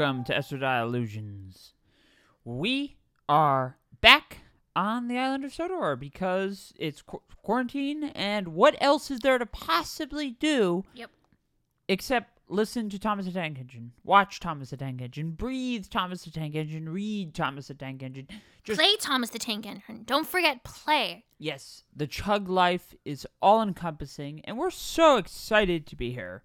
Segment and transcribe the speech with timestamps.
[0.00, 1.74] welcome to Estradie Illusions.
[2.42, 2.96] We
[3.28, 4.38] are back
[4.74, 9.44] on the island of Sodor because it's qu- quarantine, and what else is there to
[9.44, 11.10] possibly do Yep.
[11.86, 16.30] except listen to Thomas the Tank Engine, watch Thomas the Tank Engine, breathe Thomas the
[16.30, 18.26] Tank Engine, read Thomas the Tank Engine.
[18.64, 20.04] Just Play Thomas the Tank Engine.
[20.06, 21.26] Don't forget play.
[21.38, 26.42] yes, the chug life is all encompassing, and we're so excited to be here.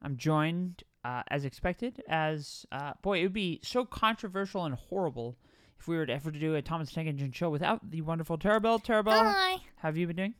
[0.00, 5.36] I'm joined, uh, as expected, as uh, boy, it would be so controversial and horrible
[5.78, 8.36] if we were to ever to do a Thomas Tank Engine show without the wonderful
[8.36, 8.82] Tarabelle.
[8.82, 9.52] Tarabelle, Hi.
[9.76, 10.34] how have you been doing?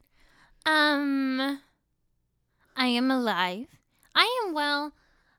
[0.64, 1.60] Um,
[2.76, 3.68] I am alive.
[4.16, 4.92] I am well.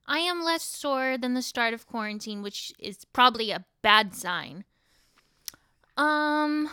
[0.05, 4.63] I am less sore than the start of quarantine, which is probably a bad sign.
[5.97, 6.69] Um,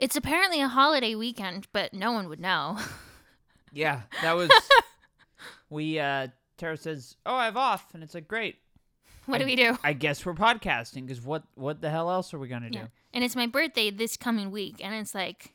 [0.00, 2.78] it's apparently a holiday weekend, but no one would know.
[3.72, 4.50] Yeah, that was.
[5.70, 6.26] we uh,
[6.60, 8.56] Tara says, "Oh, I have off," and it's like, "Great."
[9.26, 9.76] what do we do?
[9.82, 12.78] I guess we're podcasting because what what the hell else are we gonna do?
[12.80, 12.86] Yeah.
[13.12, 15.54] And it's my birthday this coming week, and it's like,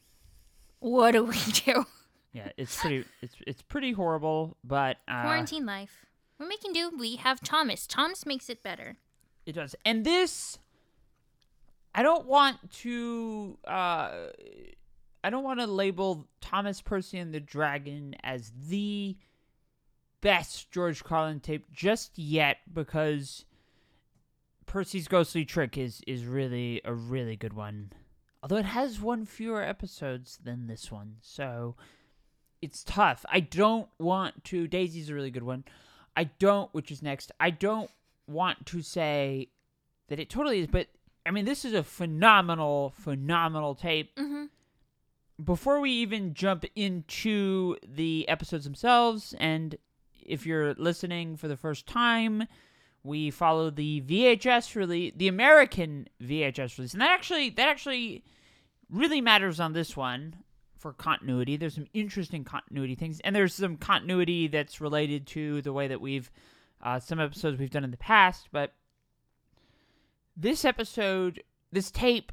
[0.80, 1.86] what do we do?
[2.34, 6.06] Yeah, it's pretty it's it's pretty horrible, but uh, Quarantine life.
[6.38, 6.92] We're making do.
[6.98, 7.88] We have Thomas.
[7.88, 8.98] Thomas makes it better.
[9.46, 9.74] it does.
[9.86, 10.60] And this,
[11.94, 14.12] I don't want to uh,
[15.24, 19.16] I don't want to label Thomas Percy and the Dragon as the
[20.26, 23.46] best George Carlin tape just yet because
[24.66, 27.92] Percy's Ghostly Trick is is really a really good one.
[28.42, 31.76] Although it has one fewer episodes than this one, so
[32.60, 33.24] it's tough.
[33.30, 35.64] I don't want to Daisy's a really good one.
[36.18, 37.32] I don't which is next.
[37.40, 37.92] I don't
[38.26, 39.50] want to say
[40.08, 40.88] that it totally is, but
[41.24, 44.46] I mean this is a phenomenal, phenomenal tape Mm-hmm.
[45.44, 49.78] before we even jump into the episodes themselves, and
[50.26, 52.48] if you're listening for the first time,
[53.04, 58.24] we follow the VHS release, the American VHS release, and that actually that actually
[58.90, 60.36] really matters on this one
[60.78, 61.58] for continuity.
[61.58, 66.02] There's some interesting continuity things, and there's some continuity that's related to the way that
[66.02, 66.32] we've
[66.82, 68.74] uh, some episodes we've done in the past, but
[70.38, 71.42] this episode,
[71.72, 72.32] this tape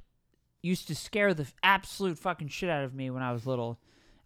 [0.62, 3.78] used to scare the absolute fucking shit out of me when I was little.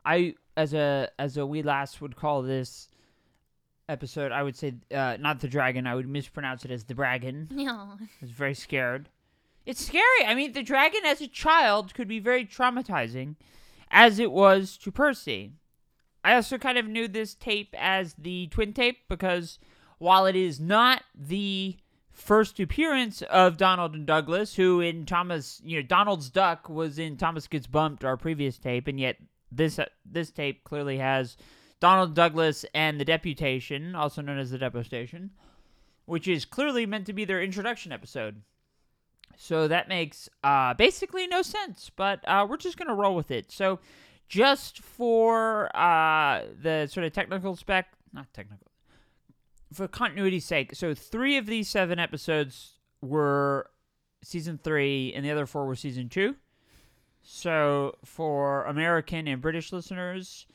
[0.05, 2.89] I as a as a wee lass would call this
[3.89, 4.33] episode.
[4.33, 5.87] I would say uh, not the dragon.
[5.87, 7.49] I would mispronounce it as the dragon.
[7.57, 7.97] Yeah.
[8.01, 9.09] I was very scared.
[9.65, 10.25] It's scary.
[10.27, 13.35] I mean, the dragon as a child could be very traumatizing,
[13.91, 15.53] as it was to Percy.
[16.23, 19.59] I also kind of knew this tape as the twin tape because
[19.99, 21.77] while it is not the
[22.13, 27.17] first appearance of Donald and Douglas, who in Thomas, you know, Donald's Duck was in
[27.17, 29.17] Thomas Gets Bumped, our previous tape, and yet
[29.53, 31.37] this uh, this tape clearly has
[31.81, 35.31] Donald Douglas and the Deputation, also known as the Depostation,
[36.07, 38.43] which is clearly meant to be their introduction episode.
[39.37, 43.31] So that makes uh, basically no sense, but uh, we're just going to roll with
[43.31, 43.53] it.
[43.53, 43.81] So,
[44.29, 48.67] just for uh, the sort of technical spec, not technical,
[49.73, 53.71] for continuity's sake, so three of these seven episodes were
[54.23, 56.35] season three, and the other four were season two.
[57.23, 60.47] So, for American and British listeners,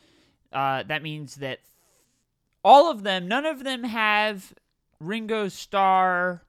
[0.52, 1.60] uh, that means that
[2.64, 4.54] all of them, none of them have
[5.00, 6.44] Ringo Starr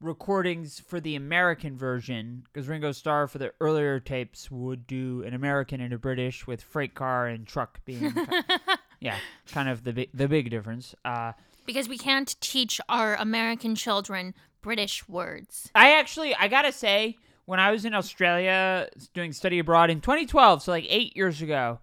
[0.00, 5.34] recordings for the American version because Ringo Starr for the earlier tapes would do an
[5.34, 8.14] American and a British with freight car and truck being
[9.00, 9.16] yeah
[9.52, 10.94] kind of the big the big difference.
[11.04, 11.32] Uh,
[11.66, 15.70] because we can't teach our American children British words.
[15.74, 20.62] I actually I gotta say when I was in Australia doing study abroad in 2012,
[20.62, 21.78] so like eight years ago.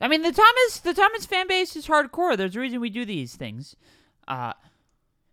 [0.00, 2.36] I mean the Thomas the Thomas fan base is hardcore.
[2.36, 3.76] There's a reason we do these things.
[4.26, 4.54] Uh,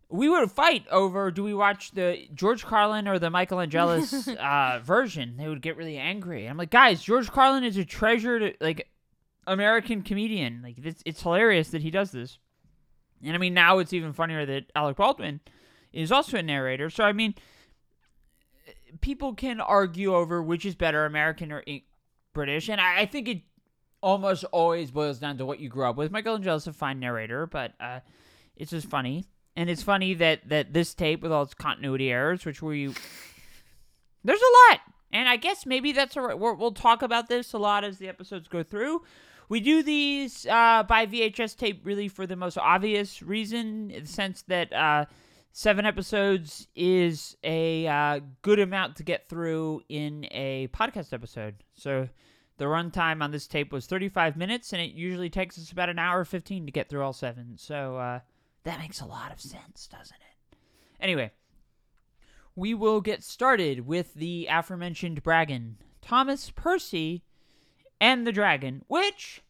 [0.09, 4.79] we would fight over do we watch the George Carlin or the Michael Angelis uh,
[4.83, 5.37] version.
[5.37, 6.45] They would get really angry.
[6.45, 8.89] I'm like, guys, George Carlin is a treasured like
[9.45, 10.61] American comedian.
[10.63, 12.37] Like it's it's hilarious that he does this.
[13.23, 15.39] And I mean now it's even funnier that Alec Baldwin
[15.93, 16.89] is also a narrator.
[16.89, 17.35] So I mean
[19.01, 21.63] people can argue over which is better, American or
[22.33, 23.41] British, and I, I think it
[24.01, 26.11] almost always boils down to what you grew up with.
[26.11, 27.99] Michael Angelis is a fine narrator, but uh,
[28.55, 32.45] it's just funny, and it's funny that that this tape with all its continuity errors,
[32.45, 32.94] which we
[34.23, 36.38] there's a lot, and I guess maybe that's all right.
[36.38, 39.03] We're, we'll talk about this a lot as the episodes go through.
[39.49, 44.09] We do these uh, by VHS tape really for the most obvious reason, in the
[44.09, 45.05] sense that uh,
[45.53, 51.55] seven episodes is a uh, good amount to get through in a podcast episode.
[51.75, 52.09] So
[52.57, 56.00] the runtime on this tape was 35 minutes, and it usually takes us about an
[56.00, 57.54] hour 15 to get through all seven.
[57.57, 58.19] So uh,
[58.63, 60.57] that makes a lot of sense, doesn't it?
[61.00, 61.31] Anyway,
[62.56, 67.24] we will get started with the aforementioned Dragon, Thomas Percy,
[68.01, 69.44] and the Dragon, which,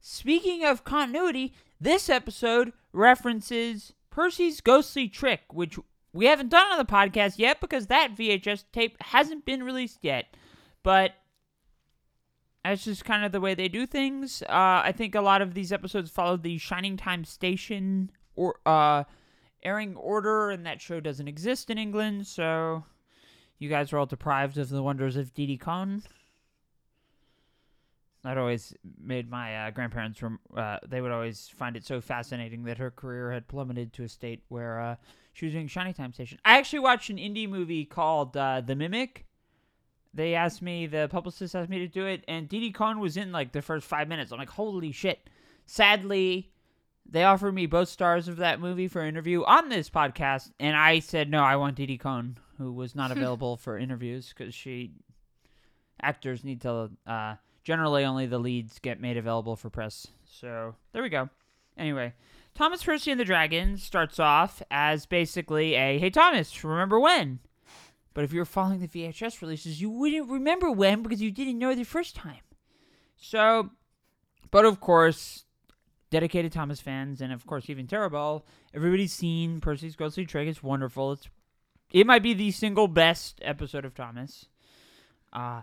[0.00, 5.78] speaking of continuity, this episode references Percy's ghostly trick, which
[6.12, 10.34] we haven't done on the podcast yet because that VHS tape hasn't been released yet.
[10.82, 11.12] But
[12.70, 14.42] that's just kind of the way they do things.
[14.42, 19.04] Uh, I think a lot of these episodes follow the Shining Time Station or uh,
[19.62, 22.84] airing order, and that show doesn't exist in England, so
[23.58, 26.02] you guys are all deprived of the wonders of Didi Conn.
[28.24, 30.20] That always made my uh, grandparents.
[30.20, 34.02] Rem- uh, they would always find it so fascinating that her career had plummeted to
[34.02, 34.96] a state where uh,
[35.32, 36.38] she was doing Shiny Time Station.
[36.44, 39.26] I actually watched an indie movie called uh, The Mimic.
[40.16, 43.32] They asked me, the publicist asked me to do it, and Didi Conn was in
[43.32, 44.32] like the first five minutes.
[44.32, 45.28] I'm like, holy shit.
[45.66, 46.50] Sadly,
[47.04, 51.00] they offered me both stars of that movie for interview on this podcast, and I
[51.00, 51.40] said no.
[51.42, 54.92] I want Didi Conn, who was not available for interviews because she
[56.00, 60.06] actors need to uh, generally only the leads get made available for press.
[60.24, 61.28] So there we go.
[61.76, 62.14] Anyway,
[62.54, 67.40] Thomas Percy and the Dragon starts off as basically a hey Thomas, remember when?
[68.16, 71.58] But if you were following the VHS releases, you wouldn't remember when because you didn't
[71.58, 72.40] know the first time.
[73.18, 73.72] So,
[74.50, 75.44] but of course,
[76.08, 80.48] dedicated Thomas fans, and of course even Tarabelle, everybody's seen Percy's Ghostly Trick.
[80.48, 81.12] It's wonderful.
[81.12, 81.28] It's
[81.92, 84.46] it might be the single best episode of Thomas.
[85.30, 85.60] Uh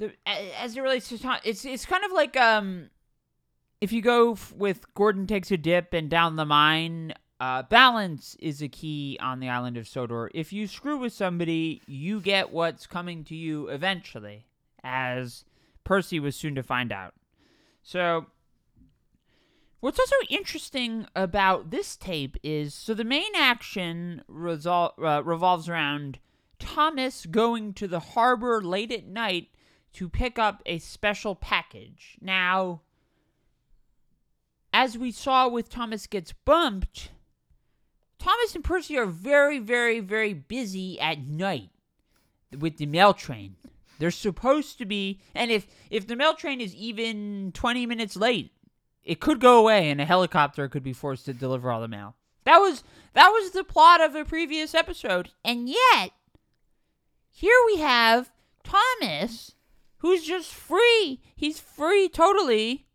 [0.00, 2.90] the as it relates to Thomas, it's it's kind of like um
[3.80, 8.38] if you go f- with Gordon takes a dip and down the mine, uh, balance
[8.40, 10.30] is a key on the island of Sodor.
[10.32, 14.46] If you screw with somebody, you get what's coming to you eventually,
[14.82, 15.44] as
[15.84, 17.12] Percy was soon to find out.
[17.82, 18.26] So
[19.80, 26.20] What's also interesting about this tape is so the main action resol- uh, revolves around
[26.58, 29.48] Thomas going to the harbor late at night
[29.92, 32.16] to pick up a special package.
[32.22, 32.80] Now,
[34.72, 37.10] as we saw with Thomas Gets Bumped,
[38.18, 41.70] Thomas and Percy are very, very, very busy at night
[42.58, 43.56] with the mail train.
[43.98, 48.52] They're supposed to be, and if if the mail train is even 20 minutes late,
[49.04, 52.16] it could go away and a helicopter could be forced to deliver all the mail.
[52.44, 52.82] That was
[53.12, 55.30] that was the plot of a previous episode.
[55.44, 56.10] And yet
[57.30, 58.30] here we have
[58.62, 59.54] Thomas
[59.98, 61.20] who's just free.
[61.34, 62.86] He's free totally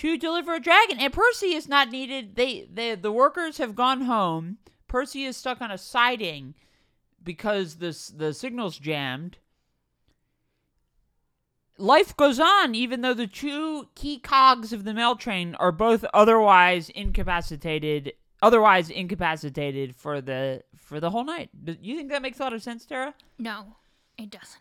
[0.00, 0.98] to deliver a dragon.
[0.98, 2.36] And Percy is not needed.
[2.36, 4.58] They, they the workers have gone home.
[4.88, 6.54] Percy is stuck on a siding
[7.22, 9.36] because this the signal's jammed
[11.76, 16.04] life goes on even though the two key cogs of the mail train are both
[16.12, 18.12] otherwise incapacitated
[18.42, 22.52] otherwise incapacitated for the for the whole night do you think that makes a lot
[22.52, 23.76] of sense tara No,
[24.18, 24.60] it doesn't.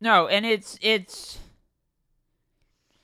[0.00, 1.38] no and it's it's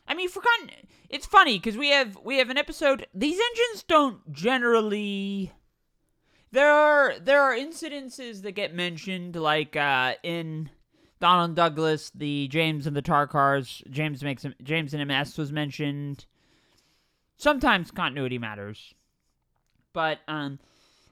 [0.09, 0.71] i mean for con
[1.09, 5.53] it's funny because we have we have an episode these engines don't generally
[6.50, 10.71] there are there are incidences that get mentioned like uh in
[11.21, 16.27] Donald Douglas, the James and the Tar Cars, James makes James and MS was mentioned.
[17.37, 18.95] Sometimes continuity matters,
[19.93, 20.59] but um,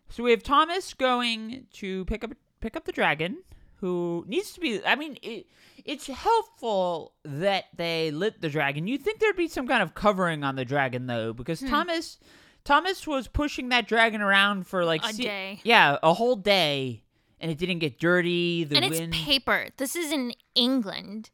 [0.08, 3.38] so we have Thomas going to pick up pick up the dragon,
[3.76, 4.84] who needs to be.
[4.84, 5.46] I mean, it,
[5.84, 8.86] it's helpful that they lit the dragon.
[8.86, 11.68] You'd think there'd be some kind of covering on the dragon though, because Hmm.
[11.68, 12.18] Thomas
[12.64, 15.60] Thomas was pushing that dragon around for like A se- day.
[15.62, 17.04] yeah, a whole day,
[17.40, 18.64] and it didn't get dirty.
[18.64, 19.14] The and wind.
[19.14, 19.68] it's paper.
[19.76, 21.30] This is in England,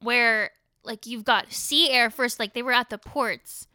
[0.00, 0.50] where
[0.84, 2.38] like you've got sea air first.
[2.38, 3.66] Like they were at the ports.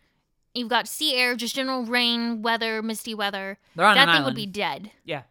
[0.54, 3.60] You've got sea air, just general rain, weather, misty weather.
[3.76, 4.26] They're on that an thing island.
[4.26, 4.92] would be dead.
[5.06, 5.24] Yeah.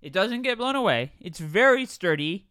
[0.00, 1.12] It doesn't get blown away.
[1.20, 2.46] It's very sturdy.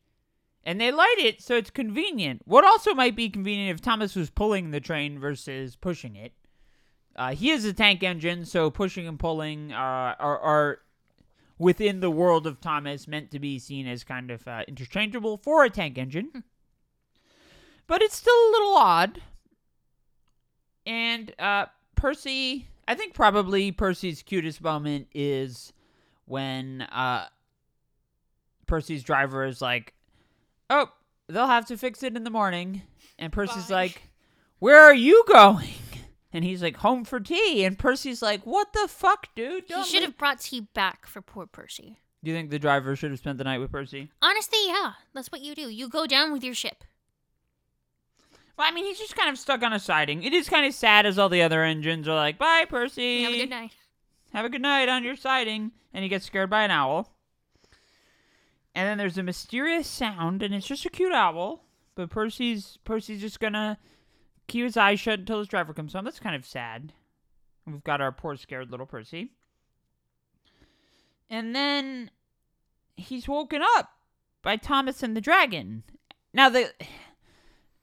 [0.63, 2.41] And they light it so it's convenient.
[2.45, 6.33] What also might be convenient if Thomas was pulling the train versus pushing it.
[7.15, 9.75] Uh, he is a tank engine, so pushing and pulling uh,
[10.19, 10.79] are, are
[11.57, 15.63] within the world of Thomas meant to be seen as kind of uh, interchangeable for
[15.63, 16.43] a tank engine.
[17.87, 19.21] but it's still a little odd.
[20.85, 25.73] And uh, Percy, I think probably Percy's cutest moment is
[26.25, 27.27] when uh,
[28.67, 29.93] Percy's driver is like,
[30.69, 30.91] "Oh,
[31.27, 32.81] they'll have to fix it in the morning,"
[33.17, 33.75] and Percy's Bye.
[33.75, 34.09] like,
[34.59, 35.73] "Where are you going?"
[36.33, 39.65] And he's like, "Home for tea." And Percy's like, "What the fuck, dude?
[39.67, 41.99] He Don't should leave-" have brought tea back for poor Percy.
[42.23, 44.09] Do you think the driver should have spent the night with Percy?
[44.21, 45.69] Honestly, yeah, that's what you do.
[45.69, 46.83] You go down with your ship.
[48.57, 50.23] Well, I mean, he's just kind of stuck on a siding.
[50.23, 53.23] It is kind of sad as all the other engines are like, "Bye, Percy.
[53.23, 53.75] Have a good night.
[54.33, 55.71] Have a good night on your siding.
[55.93, 57.14] And he gets scared by an owl.
[58.75, 61.63] And then there's a mysterious sound, and it's just a cute owl.
[61.95, 63.77] But Percy's Percy's just gonna
[64.47, 66.03] keep his eyes shut until his driver comes home.
[66.03, 66.91] That's kind of sad.
[67.65, 69.31] We've got our poor scared little Percy.
[71.29, 72.11] And then
[72.97, 73.89] he's woken up
[74.41, 75.83] by Thomas and the dragon.
[76.33, 76.71] Now the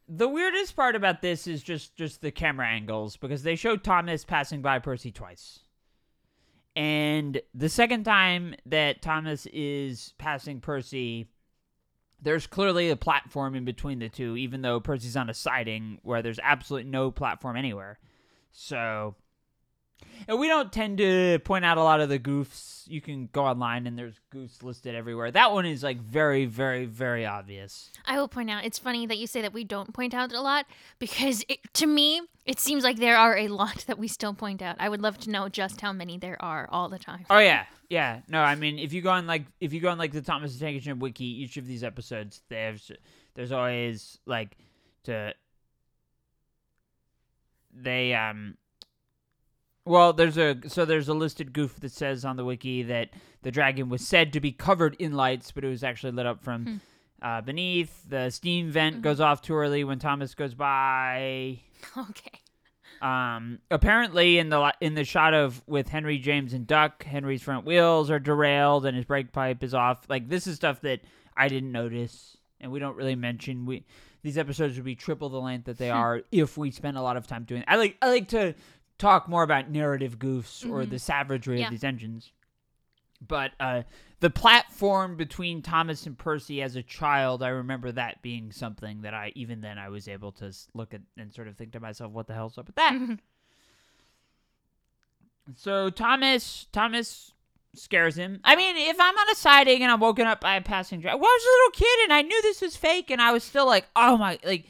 [0.06, 4.26] the weirdest part about this is just just the camera angles because they show Thomas
[4.26, 5.60] passing by Percy twice.
[6.74, 11.28] And the second time that Thomas is passing Percy,
[12.20, 16.22] there's clearly a platform in between the two, even though Percy's on a siding where
[16.22, 17.98] there's absolutely no platform anywhere.
[18.52, 19.16] So
[20.28, 22.88] and we don't tend to point out a lot of the goofs.
[22.88, 25.30] You can go online and there's goofs listed everywhere.
[25.30, 27.90] That one is like very, very, very obvious.
[28.04, 30.40] I will point out it's funny that you say that we don't point out a
[30.40, 30.66] lot
[30.98, 34.62] because it, to me it seems like there are a lot that we still point
[34.62, 34.76] out.
[34.78, 37.24] I would love to know just how many there are all the time.
[37.30, 38.20] Oh yeah, yeah.
[38.28, 40.54] No, I mean if you go on like if you go on like the Thomas
[40.54, 42.90] the Tank Engine wiki, each of these episodes there's
[43.34, 44.56] there's always like
[45.04, 45.34] to
[47.74, 48.56] they um
[49.84, 53.10] well, there's a so there's a listed goof that says on the wiki that
[53.42, 56.42] the dragon was said to be covered in lights, but it was actually lit up
[56.42, 56.76] from Hmm.
[57.20, 58.08] uh, beneath.
[58.08, 59.02] The steam vent Mhm.
[59.02, 61.60] goes off too early when Thomas goes by.
[61.96, 62.38] Okay.
[63.00, 67.66] Um, apparently, in the in the shot of with Henry James and Duck, Henry's front
[67.66, 70.06] wheels are derailed and his brake pipe is off.
[70.08, 71.00] Like this is stuff that
[71.36, 73.66] I didn't notice, and we don't really mention.
[73.66, 73.84] We
[74.22, 77.16] these episodes would be triple the length that they are if we spend a lot
[77.16, 77.64] of time doing.
[77.66, 78.54] I like I like to
[79.02, 80.90] talk more about narrative goofs or Mhm.
[80.90, 81.66] the savagery Yeah.
[81.66, 82.32] of these engines.
[83.20, 83.82] But uh,
[84.20, 89.14] the platform between Thomas and Percy as a child, I remember that being something that
[89.14, 92.12] I even then I was able to look at and sort of think to myself,
[92.12, 93.18] "What the hell's up with that?"
[95.56, 97.32] So Thomas Thomas
[97.74, 98.40] scares him.
[98.44, 101.20] I mean, if I'm on a siding and I'm woken up by a passing dragon,
[101.20, 103.42] well, I was a little kid and I knew this was fake, and I was
[103.44, 104.66] still like, oh my, like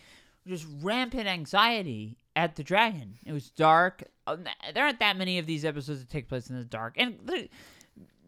[0.47, 3.19] just rampant anxiety at the dragon.
[3.25, 4.05] It was dark.
[4.27, 4.37] Uh,
[4.75, 7.49] There aren't that many of these episodes that take place in the dark, and the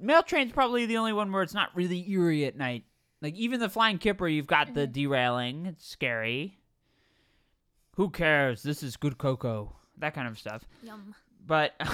[0.01, 2.85] Mail Train's probably the only one where it's not really eerie at night.
[3.23, 5.67] Like even the Flying Kipper, you've got the derailing.
[5.67, 6.59] It's scary.
[7.97, 8.63] Who cares?
[8.63, 9.77] This is good cocoa.
[9.99, 10.65] That kind of stuff.
[10.83, 11.15] Yum.
[11.47, 11.73] But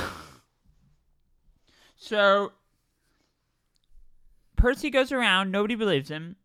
[1.96, 2.52] so
[4.56, 6.36] Percy goes around, nobody believes him.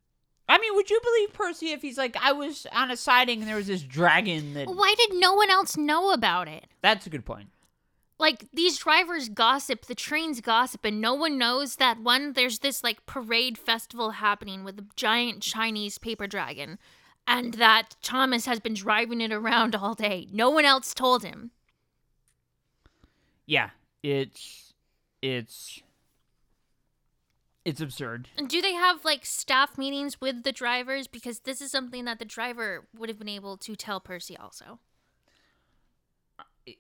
[0.48, 3.48] I mean, would you believe Percy if he's like, I was on a siding and
[3.48, 6.68] there was this dragon that Why did no one else know about it?
[6.82, 7.50] That's a good point.
[8.18, 12.84] Like these drivers gossip, the trains gossip, and no one knows that one, there's this
[12.84, 16.80] like parade festival happening with a giant Chinese paper dragon,
[17.28, 20.30] and that Thomas has been driving it around all day.
[20.32, 21.52] No one else told him.
[23.46, 23.72] Yeah,
[24.02, 24.74] it's
[25.22, 25.82] it's
[27.66, 28.30] it's absurd.
[28.38, 31.08] And do they have like staff meetings with the drivers?
[31.08, 34.80] Because this is something that the driver would have been able to tell Percy also.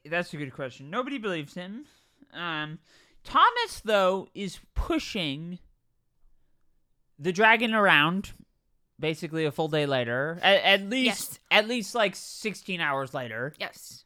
[0.06, 0.90] That's a good question.
[0.90, 1.86] Nobody believes him.
[2.34, 2.80] Um,
[3.24, 5.60] Thomas though is pushing
[7.20, 8.34] the dragon around,
[9.00, 10.40] basically a full day later.
[10.42, 11.40] At, at least, Yes.
[11.52, 14.06] at least like sixteen hours later, Yes.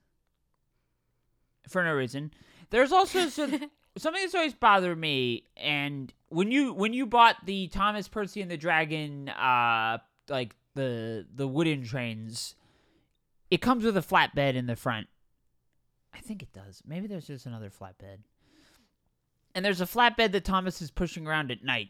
[1.68, 2.32] for no reason.
[2.72, 3.48] There's also so,
[4.00, 8.50] something that's always bothered me, and when you when you bought the Thomas Percy and
[8.50, 12.56] the Dragon, uh, like the the wooden trains,
[13.52, 15.08] it comes with a flatbed in the front.
[16.14, 16.82] I think it does.
[16.86, 18.20] Maybe there's just another flatbed.
[19.56, 21.90] And there's a flatbed that Thomas is pushing around at night.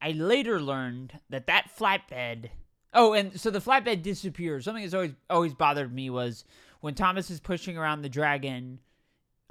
[0.00, 2.50] I later learned that that flatbed.
[2.92, 4.64] Oh, and so the flatbed disappears.
[4.64, 6.44] Something that's always always bothered me was
[6.80, 8.80] when Thomas is pushing around the dragon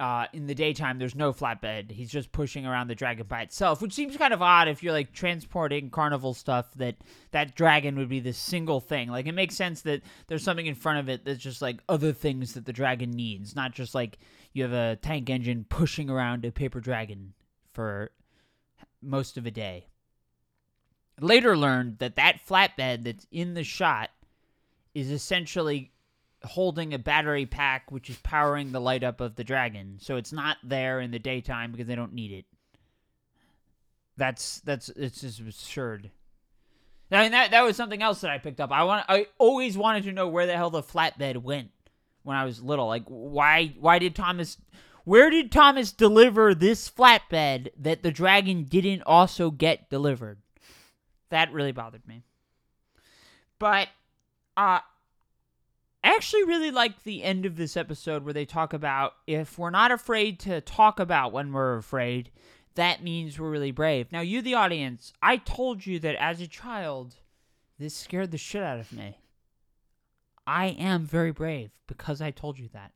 [0.00, 1.90] uh, in the daytime, there's no flatbed.
[1.90, 4.92] He's just pushing around the dragon by itself, which seems kind of odd if you're
[4.92, 6.72] like transporting carnival stuff.
[6.74, 6.96] That
[7.30, 9.08] that dragon would be the single thing.
[9.08, 12.12] Like it makes sense that there's something in front of it that's just like other
[12.12, 14.18] things that the dragon needs, not just like
[14.52, 17.34] you have a tank engine pushing around a paper dragon
[17.72, 18.10] for
[19.00, 19.86] most of a day.
[21.20, 24.10] Later learned that that flatbed that's in the shot
[24.92, 25.92] is essentially
[26.44, 29.98] holding a battery pack which is powering the light up of the dragon.
[30.00, 32.44] So it's not there in the daytime because they don't need it.
[34.16, 36.10] That's that's it's just absurd.
[37.10, 38.72] I mean that that was something else that I picked up.
[38.72, 41.70] I want I always wanted to know where the hell the flatbed went
[42.22, 42.86] when I was little.
[42.86, 44.56] Like why why did Thomas
[45.04, 50.38] where did Thomas deliver this flatbed that the dragon didn't also get delivered?
[51.30, 52.22] That really bothered me.
[53.58, 53.88] But
[54.56, 54.80] uh
[56.04, 59.70] I actually really like the end of this episode where they talk about if we're
[59.70, 62.30] not afraid to talk about when we're afraid,
[62.74, 64.12] that means we're really brave.
[64.12, 67.14] Now, you, the audience, I told you that as a child,
[67.78, 69.16] this scared the shit out of me.
[70.46, 72.92] I am very brave because I told you that.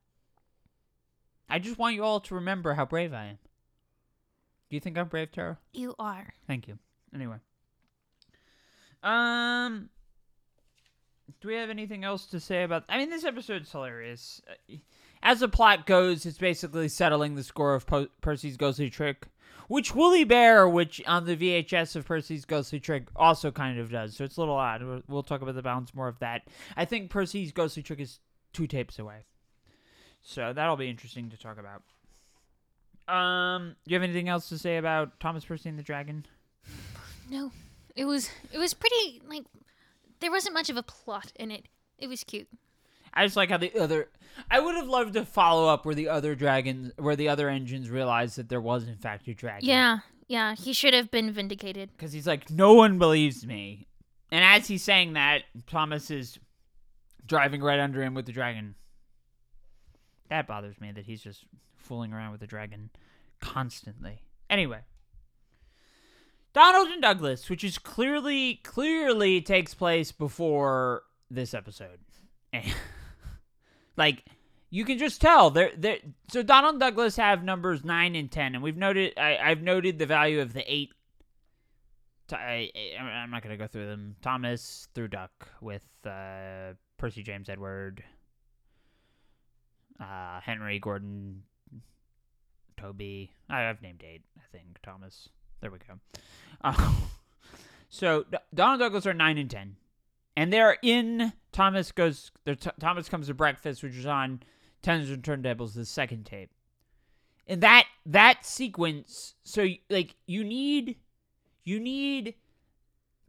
[1.49, 3.38] I just want you all to remember how brave I am.
[4.69, 5.57] Do you think I'm brave, Tara?
[5.73, 6.35] You are.
[6.47, 6.79] Thank you.
[7.15, 7.37] Anyway.
[9.03, 9.88] Um
[11.40, 14.40] do we have anything else to say about I mean this episode's hilarious.
[14.49, 14.76] Uh,
[15.23, 19.26] As the plot goes, it's basically settling the score of po- Percy's ghostly trick,
[19.68, 24.16] which Woolly Bear, which on the VHS of Percy's ghostly trick also kind of does.
[24.16, 25.02] So it's a little odd.
[25.08, 26.42] We'll talk about the balance more of that.
[26.76, 28.20] I think Percy's ghostly trick is
[28.52, 29.25] two tapes away.
[30.23, 31.82] So that'll be interesting to talk about.
[33.12, 36.26] Um, do you have anything else to say about Thomas Percy and the Dragon?
[37.30, 37.52] No,
[37.97, 39.44] it was it was pretty like
[40.21, 41.69] there wasn't much of a plot in it.
[41.99, 42.49] It was cute.
[43.15, 44.09] I just like how the other.
[44.51, 47.91] I would have loved to follow up where the other dragons, where the other engines
[47.91, 49.69] realized that there was in fact a dragon.
[49.69, 49.99] Yeah,
[50.29, 50.55] yeah.
[50.55, 51.91] He should have been vindicated.
[51.97, 53.89] Because he's like, no one believes me,
[54.31, 56.39] and as he's saying that, Thomas is
[57.27, 58.75] driving right under him with the dragon.
[60.29, 61.45] That bothers me that he's just
[61.77, 62.91] fooling around with the dragon
[63.41, 64.23] constantly.
[64.51, 64.81] Anyway.
[66.52, 72.00] Donald and Douglas, which is clearly clearly takes place before this episode.
[73.97, 74.25] like
[74.71, 78.55] you can just tell they're they so Donald and Douglas have numbers 9 and 10
[78.55, 80.90] and we've noted I I've noted the value of the 8
[82.33, 84.17] I, I'm not going to go through them.
[84.23, 88.02] Thomas through Duck with uh, Percy James Edward,
[90.00, 91.43] uh, Henry Gordon,
[92.76, 93.30] Toby.
[93.49, 94.78] I, I've named eight, I think.
[94.82, 95.28] Thomas.
[95.60, 95.99] There we go.
[96.62, 96.92] Uh,
[97.88, 99.76] so Donald Douglas are nine and ten,
[100.36, 102.30] and they're in Thomas goes.
[102.47, 104.42] T- Thomas comes to breakfast, which is on
[104.82, 106.50] Tenders and Turntables, the second tape.
[107.47, 110.97] And that that sequence, so like you need
[111.64, 112.34] you need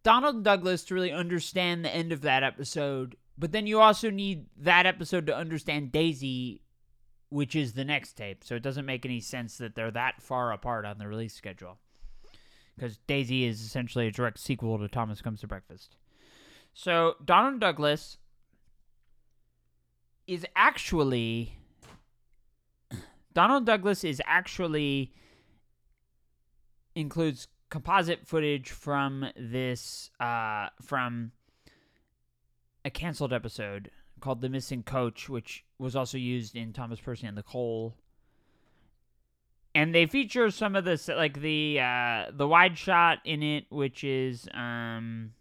[0.04, 4.48] Donald Douglas to really understand the end of that episode, but then you also need
[4.58, 6.62] that episode to understand Daisy,
[7.30, 8.44] which is the next tape.
[8.44, 11.80] So it doesn't make any sense that they're that far apart on the release schedule.
[12.80, 15.98] Because Daisy is essentially a direct sequel to Thomas Comes to Breakfast.
[16.74, 18.18] So Donald Douglas
[20.28, 21.58] is actually
[23.34, 25.12] Donald Douglas is actually
[26.96, 31.32] includes composite footage from this uh from
[32.86, 37.38] a canceled episode called The Missing Coach, which was also used in Thomas Percy and
[37.38, 37.98] the Coal.
[39.76, 44.04] And they feature some of this like the uh the wide shot in it, which
[44.04, 45.32] is um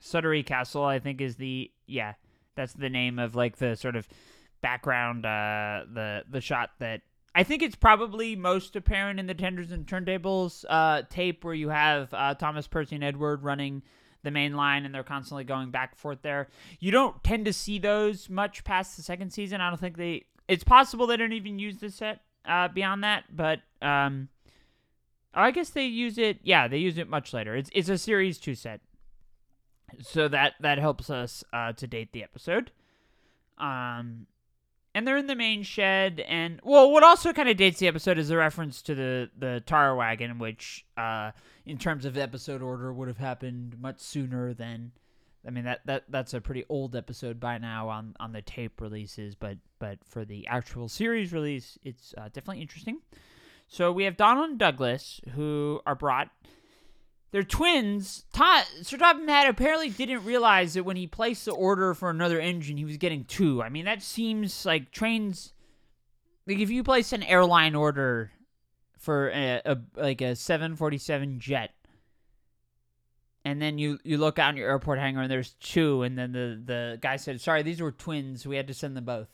[0.00, 2.14] Suttery Castle, I think is the yeah,
[2.54, 4.08] that's the name of like the sort of
[4.62, 7.02] background uh the the shot that
[7.34, 11.68] I think it's probably most apparent in the Tenders and Turntables uh, tape where you
[11.68, 13.82] have uh, Thomas Percy and Edward running
[14.22, 16.48] the main line and they're constantly going back and forth there.
[16.80, 19.60] You don't tend to see those much past the second season.
[19.60, 20.24] I don't think they.
[20.48, 24.28] It's possible they don't even use this set uh, beyond that, but um,
[25.34, 26.38] I guess they use it.
[26.42, 27.54] Yeah, they use it much later.
[27.54, 28.80] It's it's a series two set,
[30.02, 32.72] so that that helps us uh, to date the episode.
[33.58, 34.26] Um,
[34.96, 38.18] and they're in the main shed and well what also kind of dates the episode
[38.18, 41.30] is the reference to the the tar wagon which uh
[41.66, 44.92] in terms of episode order would have happened much sooner than
[45.46, 48.80] i mean that that that's a pretty old episode by now on on the tape
[48.80, 52.98] releases but but for the actual series release it's uh, definitely interesting
[53.68, 56.30] so we have donald and douglas who are brought
[57.36, 58.24] they're twins.
[58.32, 62.40] Todd, Sir Topham Hatt apparently didn't realize that when he placed the order for another
[62.40, 63.62] engine, he was getting two.
[63.62, 65.52] I mean, that seems like trains.
[66.46, 68.30] Like if you place an airline order
[68.96, 71.74] for a, a like a 747 jet,
[73.46, 76.32] and then you you look out in your airport hangar and there's two, and then
[76.32, 78.44] the the guy said, "Sorry, these were twins.
[78.44, 79.28] We had to send them both."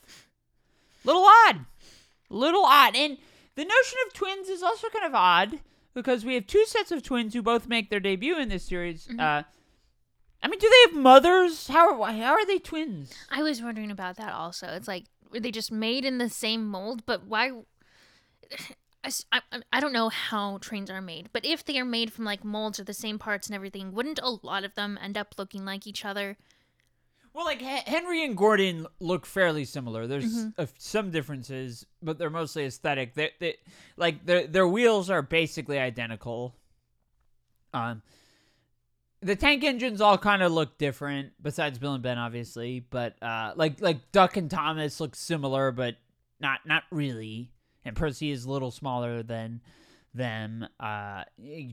[1.03, 1.64] Little odd,
[2.29, 3.16] little odd, and
[3.55, 5.61] the notion of twins is also kind of odd
[5.94, 9.09] because we have two sets of twins who both make their debut in this series.
[9.09, 9.18] Mhm.
[9.18, 9.44] Uh,
[10.42, 11.68] I mean, do they have mothers?
[11.68, 13.14] How are how are they twins?
[13.31, 14.66] I was wondering about that also.
[14.68, 17.07] It's like were they just made in the same mold?
[17.07, 17.53] But why?
[19.05, 22.25] I, I- I don't know how trains are made, but if they are made from
[22.25, 25.35] like molds or the same parts and everything, wouldn't a lot of them end up
[25.38, 26.37] looking like each other?
[27.35, 30.07] Well, like H- Henry and Gordon look fairly similar.
[30.07, 30.55] There's Mhm.
[30.59, 33.15] uh, some differences, but they're mostly aesthetic.
[33.15, 33.57] They, they
[33.97, 36.55] like their their wheels are basically identical.
[37.73, 38.03] Um,
[39.21, 42.81] the tank engines all kind of look different, besides Bill and Ben, obviously.
[42.81, 45.97] But uh, like like Duck and Thomas look similar, but
[46.38, 47.52] not not really.
[47.85, 49.61] And Percy is a little smaller than
[50.14, 50.66] them.
[50.79, 51.25] Uh,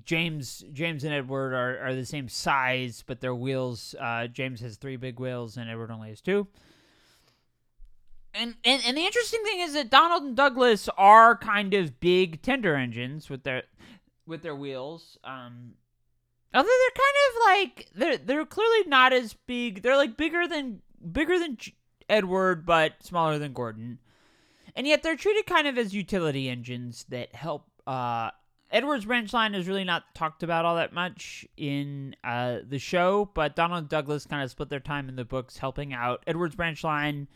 [0.04, 3.96] James James and Edward are, are the same size, but their wheels.
[4.00, 6.48] Uh, James has three big wheels, and Edward only has two.
[8.34, 12.42] And, and and the interesting thing is that Donald and Douglas are kind of big
[12.42, 13.64] tender engines with their
[14.26, 15.18] with their wheels.
[15.24, 15.74] Um,
[16.54, 19.82] although they're kind of like they're they're clearly not as big.
[19.82, 21.58] They're like bigger than bigger than
[22.08, 24.00] Edward, but smaller than Gordon.
[24.76, 27.66] And yet they're treated kind of as utility engines that help.
[27.86, 28.32] Uh,
[28.72, 33.30] Edward's branch line is really not talked about all that much in uh, the show,
[33.34, 36.24] but Donald Douglas kind of split their time in the books helping out.
[36.28, 37.28] Edward's branch line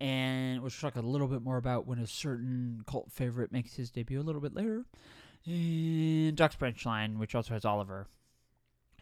[0.00, 3.90] and we'll talk a little bit more about when a certain cult favorite makes his
[3.90, 4.86] debut a little bit later.
[5.46, 8.06] And Duck's Branch Line, which also has Oliver.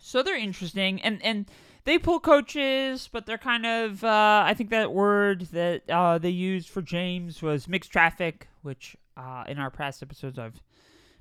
[0.01, 1.47] So they're interesting, and and
[1.85, 6.31] they pull coaches, but they're kind of uh, I think that word that uh, they
[6.31, 10.63] used for James was mixed traffic, which uh, in our past episodes I've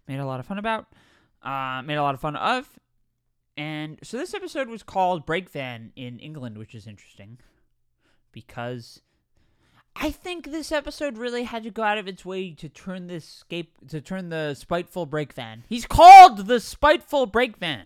[0.07, 0.87] made a lot of fun about,
[1.43, 2.79] uh, made a lot of fun of,
[3.57, 7.39] and so this episode was called Brake Van in England, which is interesting
[8.31, 9.01] because
[9.95, 13.25] I think this episode really had to go out of its way to turn this
[13.25, 15.63] scape to turn the spiteful brake van.
[15.67, 17.85] He's called the spiteful brake van.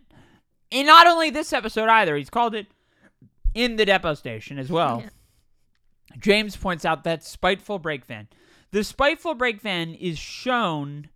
[0.72, 2.68] And not only this episode either, he's called it
[3.54, 5.02] in the depot station as well.
[5.04, 5.10] Yeah.
[6.20, 8.28] James points out that spiteful brake van.
[8.72, 11.10] The spiteful brake van is shown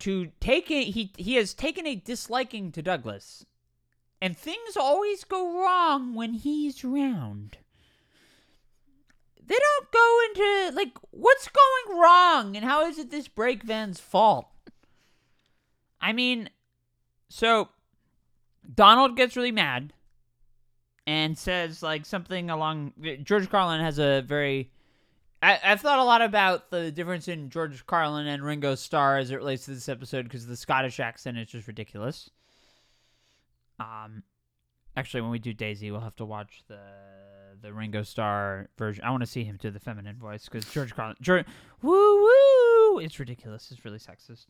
[0.00, 3.46] to take a, he he has taken a disliking to Douglas.
[4.20, 7.58] And things always go wrong when he's round.
[9.46, 14.00] they don't go into like what's going wrong and how is it this brake van's
[14.00, 14.48] fault
[16.00, 16.50] i mean
[17.28, 17.68] so
[18.74, 19.92] donald gets really mad
[21.06, 24.70] and says like something along george carlin has a very
[25.42, 29.30] I, i've thought a lot about the difference in george carlin and ringo starr as
[29.30, 32.30] it relates to this episode because the scottish accent is just ridiculous
[33.78, 34.22] um
[34.96, 36.78] actually when we do daisy we'll have to watch the
[37.62, 39.04] the Ringo Starr version.
[39.04, 41.44] I want to see him do the feminine voice because George Carlin, George,
[41.82, 43.70] woo woo, it's ridiculous.
[43.70, 44.46] It's really sexist.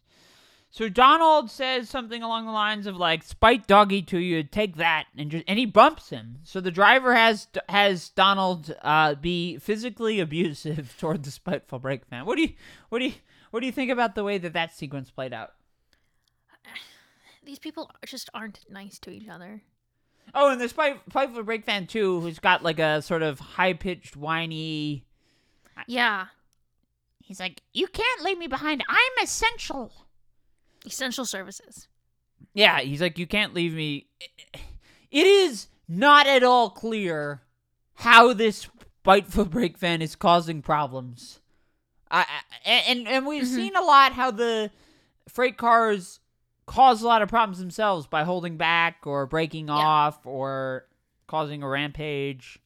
[0.71, 5.07] So Donald says something along the lines of like, "Spite doggy to you, take that,"
[5.17, 6.39] and just and he bumps him.
[6.43, 12.27] So the driver has has Donald uh, be physically abusive toward the spiteful brake man.
[12.27, 12.53] What do you
[12.91, 13.15] what do you
[13.51, 15.55] what do you think about the way that that sequence played out?
[17.45, 19.63] These people just aren't nice to each other.
[20.35, 23.73] Oh, and there's Spite- Spiteful Brake Van too, who's got like a sort of high
[23.73, 25.07] pitched, whiny.
[25.87, 26.27] Yeah.
[27.23, 28.83] He's like, "You can't leave me behind.
[28.89, 29.93] I'm essential."
[30.87, 31.89] Essential services.
[32.55, 34.07] Yeah, he's like, "You can't leave me."
[35.11, 37.43] It is not at all clear
[37.95, 38.69] how this
[39.03, 41.41] Spiteful Brake Van is causing problems.
[42.11, 42.27] I,
[42.65, 43.55] I and and we've Mhm.
[43.55, 44.71] seen a lot how the
[45.29, 46.19] freight cars
[46.67, 50.89] cause a lot of problems themselves by holding back or breaking off or
[51.29, 52.59] causing a rampage.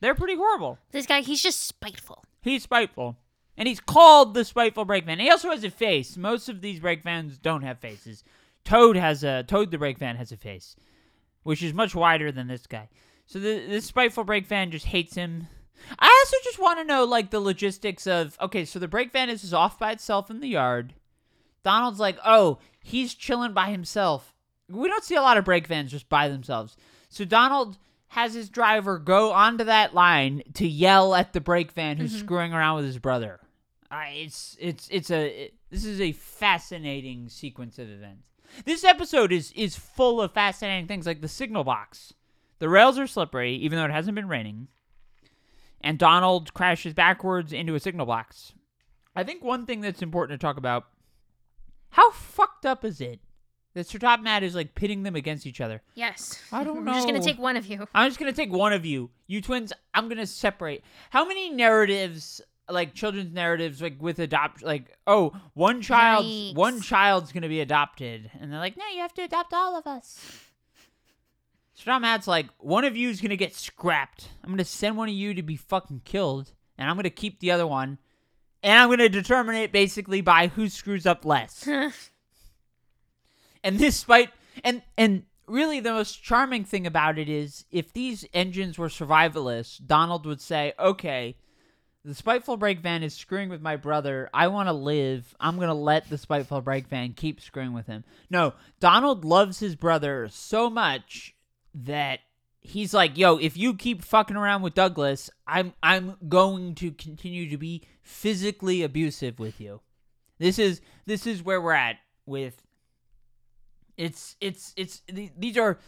[0.00, 0.78] They're pretty horrible.
[0.92, 2.24] This guy, he's just spiteful.
[2.42, 3.16] He's spiteful.
[3.58, 5.18] And he's called the spiteful brake van.
[5.18, 6.16] He also has a face.
[6.16, 8.22] Most of these brake vans don't have faces.
[8.64, 10.76] Toad has a Toad the brake van has a face,
[11.42, 12.88] which is much wider than this guy.
[13.26, 15.48] So the this spiteful brake van just hates him.
[15.98, 19.30] I also just want to know like the logistics of okay, so the brake van
[19.30, 20.94] is just off by itself in the yard.
[21.64, 24.34] Donald's like, oh, he's chilling by himself.
[24.68, 26.76] We don't see a lot of brake vans just by themselves.
[27.08, 31.96] So Donald has his driver go onto that line to yell at the brake van
[31.96, 32.20] who's Mhm.
[32.20, 33.40] screwing around with his brother.
[33.90, 38.28] Uh, it's it's it's a it- this is a fascinating sequence of events.
[38.64, 42.12] This episode is is full of fascinating things like the signal box.
[42.58, 44.68] The rails are slippery, even though it hasn't been raining.
[45.82, 48.52] And Donald crashes backwards into a signal box.
[49.14, 50.86] I think one thing that's important to talk about
[51.90, 53.20] how fucked up is it
[53.74, 55.82] that Sir Topham Hatt is like pitting them against each other?
[55.94, 56.40] Yes.
[56.50, 56.90] I don't know.
[56.92, 57.86] I'm just gonna take one of you.
[57.94, 59.10] I'm just gonna take one of you.
[59.26, 60.82] You twins, I'm gonna separate.
[61.10, 66.54] How many narratives, like children's narratives, like with adopt, like oh, one child, Yikes.
[66.54, 69.86] one child's gonna be adopted, and they're like, no, you have to adopt all of
[69.86, 70.20] us.
[71.74, 74.28] Strong Matt's like, one of you is gonna get scrapped.
[74.42, 77.50] I'm gonna send one of you to be fucking killed, and I'm gonna keep the
[77.52, 77.98] other one,
[78.62, 81.68] and I'm gonna determine it basically by who screws up less.
[83.64, 84.30] And this fight
[84.62, 89.84] and and really the most charming thing about it is if these engines were survivalists,
[89.84, 91.36] Donald would say, "Okay,
[92.06, 94.30] The spiteful brake van is screwing with my brother.
[94.32, 95.34] I want to live.
[95.40, 98.04] I'm going to let the spiteful brake van keep screwing with him.
[98.30, 101.34] No, Donald loves his brother so much
[101.74, 102.20] that
[102.60, 107.50] he's like, "Yo, if you keep fucking around with Douglas, I'm I'm going to continue
[107.50, 109.80] to be physically abusive with you."
[110.38, 112.62] This is this is where we're at with
[113.96, 115.80] it's it's it's these are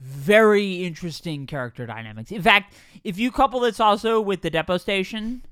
[0.00, 2.32] very interesting character dynamics.
[2.32, 5.42] In fact, if you couple this also with the depot station,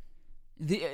[0.61, 0.89] the uh,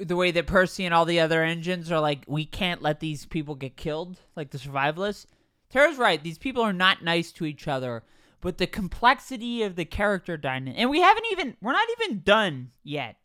[0.00, 3.26] the way that Percy and all the other engines are like, we can't let these
[3.26, 5.26] people get killed, like the survivalists.
[5.70, 8.04] Tara's right; these people are not nice to each other.
[8.40, 12.70] But the complexity of the character dynamic, and we haven't even, we're not even done
[12.84, 13.16] yet.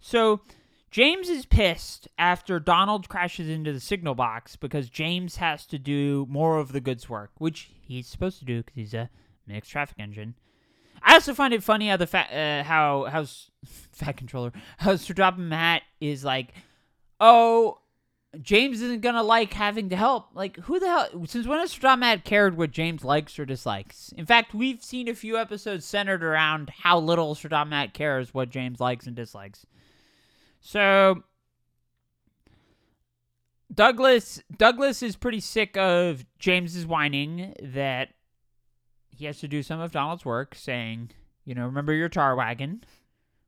[0.00, 0.40] So
[0.90, 6.26] James is pissed after Donald crashes into the signal box because James has to do
[6.30, 9.10] more of the goods work, which he's supposed to do because he's a
[9.46, 10.34] mixed traffic engine.
[11.06, 13.24] I also find it funny how the fa- uh, how how
[13.64, 16.52] fat controller how Topham Hatt is like,
[17.20, 17.78] oh,
[18.42, 20.30] James isn't gonna like having to help.
[20.34, 21.26] Like, who the hell?
[21.26, 24.12] Since when has Sir Hatt cared what James likes or dislikes?
[24.16, 28.50] In fact, we've seen a few episodes centered around how little Sir Hatt cares what
[28.50, 29.64] James likes and dislikes.
[30.60, 31.22] So
[33.72, 38.08] Douglas Douglas is pretty sick of James's whining that
[39.16, 41.10] he has to do some of Donald's work, saying,
[41.44, 42.84] you know, remember your tar wagon,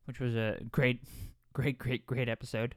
[0.07, 1.01] which was a great,
[1.53, 2.75] great, great, great episode.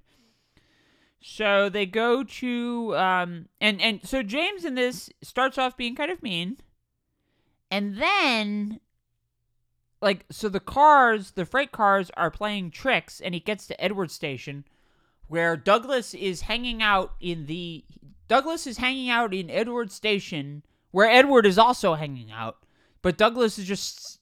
[1.23, 6.11] So they go to um and and so James in this starts off being kind
[6.11, 6.57] of mean.
[7.69, 8.79] And then
[10.01, 14.09] like so the cars, the freight cars are playing tricks and he gets to Edward
[14.09, 14.65] station
[15.27, 17.85] where Douglas is hanging out in the
[18.27, 22.57] Douglas is hanging out in Edward station where Edward is also hanging out.
[23.01, 24.19] But Douglas is just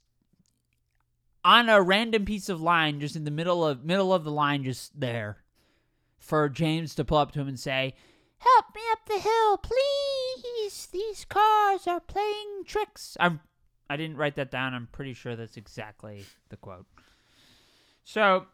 [1.43, 4.63] on a random piece of line just in the middle of middle of the line
[4.63, 5.37] just there
[6.17, 7.93] for James to pull up to him and say,
[8.37, 10.87] "Help me up the hill, please.
[10.87, 13.41] These cars are playing tricks." I'm
[13.89, 14.73] I didn't write that down.
[14.73, 16.85] I'm pretty sure that's exactly the quote.
[18.03, 18.45] So,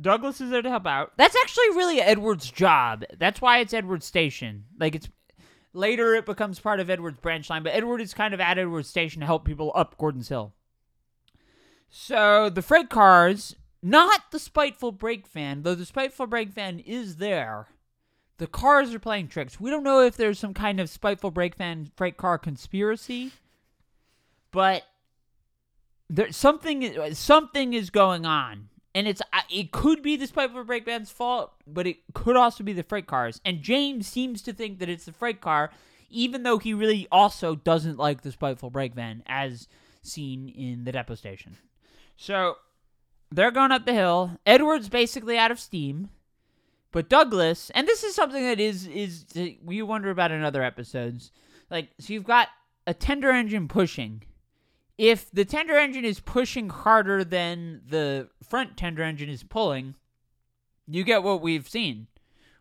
[0.00, 1.12] Douglas is there to help out.
[1.16, 3.04] That's actually really Edward's job.
[3.18, 4.64] That's why it's Edward's station.
[4.78, 5.08] Like it's
[5.76, 8.88] later it becomes part of Edward's branch line, but Edward is kind of at Edward's
[8.88, 10.52] station to help people up Gordon's Hill.
[11.88, 17.16] So the freight cars, not the spiteful brake van, though the spiteful brake van is
[17.16, 17.68] there.
[18.38, 19.60] The cars are playing tricks.
[19.60, 23.32] We don't know if there's some kind of spiteful brake van freight car conspiracy,
[24.50, 24.84] but
[26.08, 31.10] there something something is going on and it's it could be the spiteful brake van's
[31.10, 33.42] fault, but it could also be the freight cars.
[33.44, 35.70] And James seems to think that it's the freight car,
[36.08, 39.68] even though he really also doesn't like the spiteful brake van, as
[40.00, 41.58] seen in the depot station.
[42.16, 42.56] So
[43.30, 44.38] they're going up the hill.
[44.46, 46.08] Edward's basically out of steam,
[46.90, 49.26] but Douglas, and this is something that is is
[49.62, 51.32] we wonder about in other episodes.
[51.68, 52.48] Like, so you've got
[52.86, 54.22] a tender engine pushing
[54.98, 59.94] if the tender engine is pushing harder than the front tender engine is pulling,
[60.86, 62.06] you get what we've seen,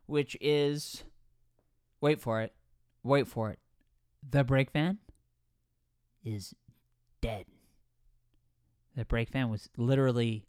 [0.05, 1.03] which is
[2.01, 2.53] wait for it,
[3.03, 3.59] wait for it.
[4.27, 4.97] The brake van
[6.23, 6.53] is
[7.21, 7.45] dead.
[8.95, 10.45] The brake van was literally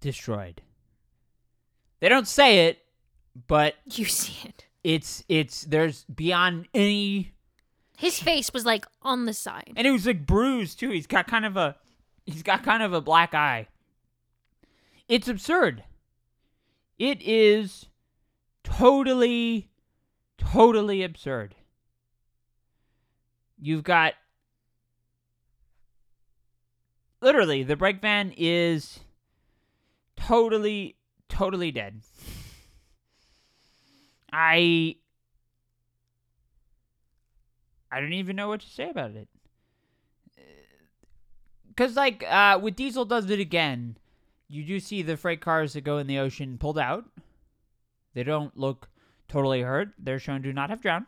[0.00, 0.62] destroyed.
[2.00, 2.78] They don't say it,
[3.46, 4.66] but You see it.
[4.82, 7.32] it's it's there's beyond any
[8.00, 9.74] His face was like on the side.
[9.76, 10.88] and it was like bruised too.
[10.88, 11.76] He's got kind of a
[12.24, 13.68] he's got kind of a black eye.
[15.06, 15.84] It's absurd.
[16.98, 17.88] It is
[18.64, 19.68] totally
[20.38, 21.54] totally absurd.
[23.60, 24.14] You've got
[27.20, 29.00] literally the brake van is
[30.16, 30.96] totally
[31.28, 32.00] totally dead.
[34.32, 34.96] I
[37.92, 39.28] I don't even know what to say about it.
[41.76, 43.96] Cause like uh, with Diesel does it again,
[44.48, 47.04] you do see the freight cars that go in the ocean pulled out.
[48.14, 48.88] They don't look
[49.28, 49.90] totally hurt.
[49.98, 51.06] They're shown to not have drowned.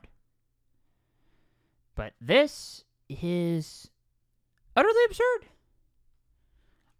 [1.94, 3.90] But this is
[4.74, 5.46] utterly absurd.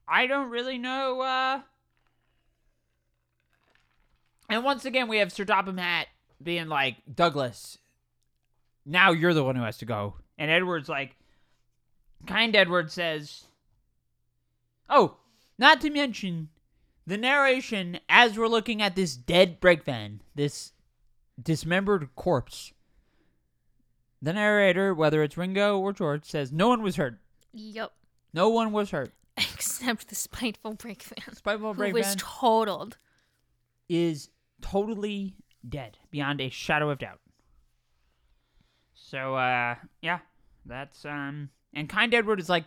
[0.07, 1.21] I don't really know.
[1.21, 1.61] Uh...
[4.51, 6.09] And once again, we have Sir Topham Hatt
[6.43, 7.79] being like, Douglas,
[8.85, 10.15] now you're the one who has to go.
[10.39, 11.17] And Edward's like,
[12.27, 13.45] kind Edward says,
[14.89, 15.17] Oh,
[15.59, 16.49] not to mention
[17.07, 20.73] the narration as we're looking at this dead brake van, this
[21.41, 22.73] dismembered corpse.
[24.21, 27.19] The narrator, whether it's Ringo or George, says no one was hurt.
[27.53, 27.93] Yep.
[28.33, 29.13] No one was hurt.
[29.37, 32.99] Except the spiteful brake van, Spiteful who Brake was totaled.
[33.89, 34.29] is
[34.61, 35.35] totally
[35.69, 37.19] dead beyond a shadow of doubt.
[39.13, 40.21] So, uh, yeah,
[40.65, 42.65] that's, um, and Kind Edward is like,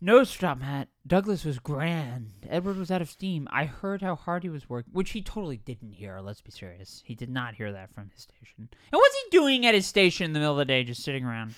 [0.00, 0.88] no, Stop Matt.
[1.06, 2.32] Douglas was grand.
[2.48, 3.46] Edward was out of steam.
[3.52, 6.18] I heard how hard he was working, which he totally didn't hear.
[6.18, 7.00] Let's be serious.
[7.06, 8.56] He did not hear that from his station.
[8.58, 11.24] And what's he doing at his station in the middle of the day, just sitting
[11.24, 11.54] around?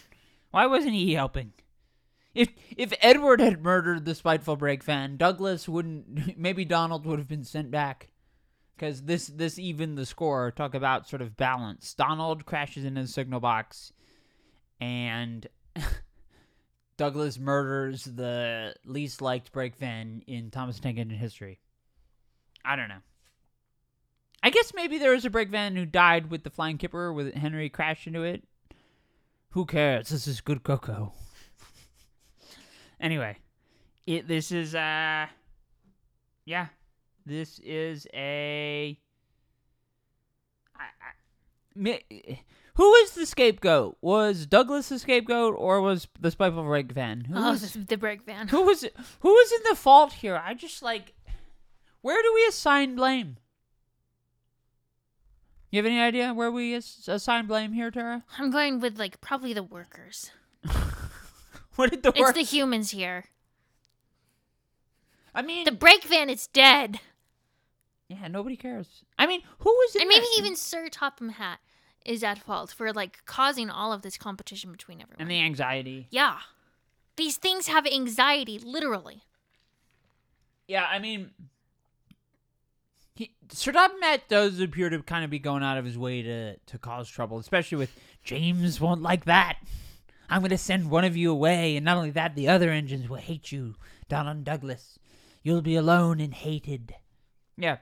[0.50, 1.54] Why wasn't he helping?
[2.34, 6.36] If if Edward had murdered the spiteful brake van, Douglas wouldn't.
[6.38, 8.10] Maybe Donald would have been sent back.
[8.78, 10.52] Because this this even the score.
[10.52, 11.94] Talk about sort of balance.
[11.94, 13.92] Donald crashes into the signal box,
[14.80, 15.46] and
[16.96, 21.58] Douglas murders the least liked brake van in Thomas Tank Engine history.
[22.64, 23.02] I don't know.
[24.42, 27.34] I guess maybe there was a brake van who died with the flying kipper with
[27.34, 28.44] Henry crashed into it.
[29.50, 30.10] Who cares?
[30.10, 31.12] This is good cocoa.
[33.00, 33.38] anyway,
[34.06, 35.26] it this is uh
[36.44, 36.68] yeah.
[37.28, 38.98] This is a
[40.74, 40.84] I,
[41.84, 42.40] I,
[42.74, 43.98] who is the scapegoat?
[44.00, 47.24] Was Douglas the scapegoat or was the spiteful brake van?
[47.26, 48.48] Who Oh, was the, the brake van.
[48.48, 48.82] who was
[49.20, 50.40] who was in the fault here?
[50.42, 51.12] I just like
[52.00, 53.36] where do we assign blame?
[55.70, 58.24] You have any idea where we assign blame here, Tara?
[58.38, 60.30] I'm going with like probably the workers.
[61.76, 62.34] What did the It's work?
[62.34, 63.26] the humans here.
[65.32, 66.98] I mean, The brake van is dead.
[68.08, 69.04] Yeah, nobody cares.
[69.18, 71.60] I mean, who was in And maybe even Sir Topham Hatt
[72.06, 75.20] is at fault for like causing all of this competition between everyone.
[75.20, 76.06] and the anxiety.
[76.10, 76.38] yeah.
[77.16, 79.24] These things have anxiety, literally.
[80.68, 81.30] Yeah, I mean,
[83.16, 86.56] he, Sir Matt does appear to kind of be going out of his way to
[86.56, 87.90] to cause trouble, especially with
[88.22, 89.58] James won't like that.
[90.30, 93.08] I'm going to send one of you away, and not only that, the other engines
[93.08, 93.74] will hate you,
[94.08, 94.98] Donald Douglas.
[95.42, 96.94] You'll be alone and hated.
[97.56, 97.78] Yeah.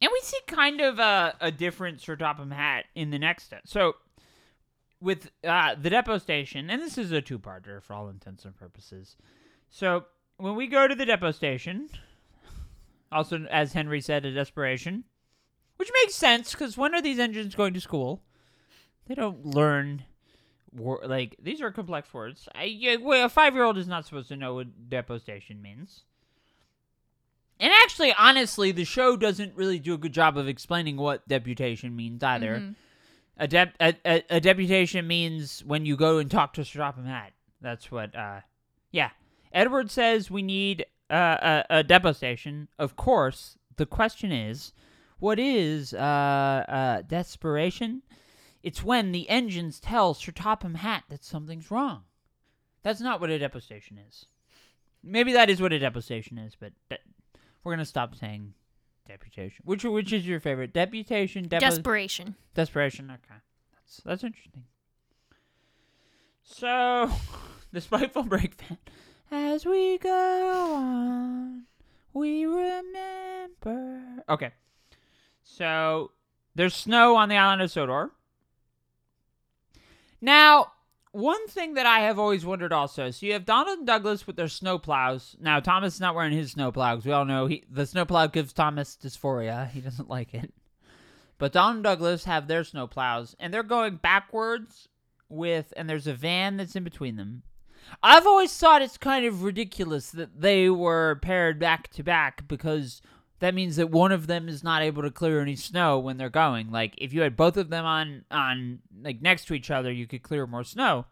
[0.00, 3.62] And we see kind of a, a different Sir Topham Hatt in the next step.
[3.66, 3.94] So,
[5.00, 9.16] with uh, the deputation, and this is a two-parter for all intents and purposes.
[9.70, 11.88] So, when we go to the deputation,
[13.12, 15.04] also as Henry said, a desperation,
[15.76, 18.22] which makes sense because when are these engines going to school?
[19.06, 20.04] They don't learn.
[20.72, 22.48] Wor- like these are complex words.
[22.54, 26.02] I, well, a five-year-old is not supposed to know what deputation means.
[27.60, 31.94] And actually, honestly, the show doesn't really do a good job of explaining what deputation
[31.94, 32.56] means either.
[32.58, 32.74] Mhm.
[33.36, 37.06] A, dep- a, a, a deputation means when you go and talk to Sir Topham
[37.06, 37.32] Hatt.
[37.60, 38.40] That's what, uh,
[38.90, 39.10] yeah.
[39.52, 42.68] Edward says we need uh, a, a deputation.
[42.78, 44.72] Of course, the question is,
[45.18, 48.02] what is uh, uh, desperation?
[48.62, 52.02] It's when the engines tell Sir Topham Hatt that something's wrong.
[52.82, 54.26] That's not what a deputation is.
[55.02, 56.98] Maybe that is what a deputation is, but de-
[57.64, 58.54] we're gonna stop saying
[59.08, 59.62] deputation.
[59.64, 60.72] Which which is your favorite?
[60.72, 62.36] Deputation, depo- Desperation.
[62.54, 63.10] Desperation.
[63.10, 63.40] Okay,
[63.72, 64.64] that's that's interesting.
[66.42, 67.10] So,
[67.72, 68.78] the spiteful brake van.
[69.30, 71.64] As we go on,
[72.12, 74.22] we remember.
[74.28, 74.50] Okay,
[75.42, 76.12] so
[76.54, 78.10] there's snow on the island of Sodor.
[80.20, 80.72] Now,
[81.14, 84.34] one thing that I have always wondered also, so you have Donald and Douglas with
[84.34, 85.36] their snow plows.
[85.40, 88.04] Now, Thomas is not wearing his snow plow because we all know he, the snow
[88.04, 89.70] plow gives Thomas dysphoria.
[89.70, 90.52] He doesn't like it.
[91.38, 94.88] But Don and Douglas have their snow plows, and they're going backwards
[95.28, 97.44] with, and there's a van that's in between them.
[98.02, 103.02] I've always thought it's kind of ridiculous that they were paired back to back because
[103.40, 106.30] that means that one of them is not able to clear any snow when they're
[106.30, 106.70] going.
[106.70, 110.06] Like if you had both of them on on like next to each other, you
[110.06, 111.06] could clear more snow.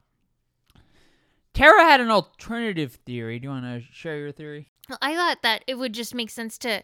[1.54, 3.38] Tara had an alternative theory.
[3.38, 4.70] Do you want to share your theory?
[5.00, 6.82] I thought that it would just make sense to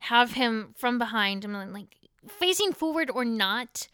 [0.00, 1.96] have him from behind him, like
[2.28, 3.88] facing forward or not.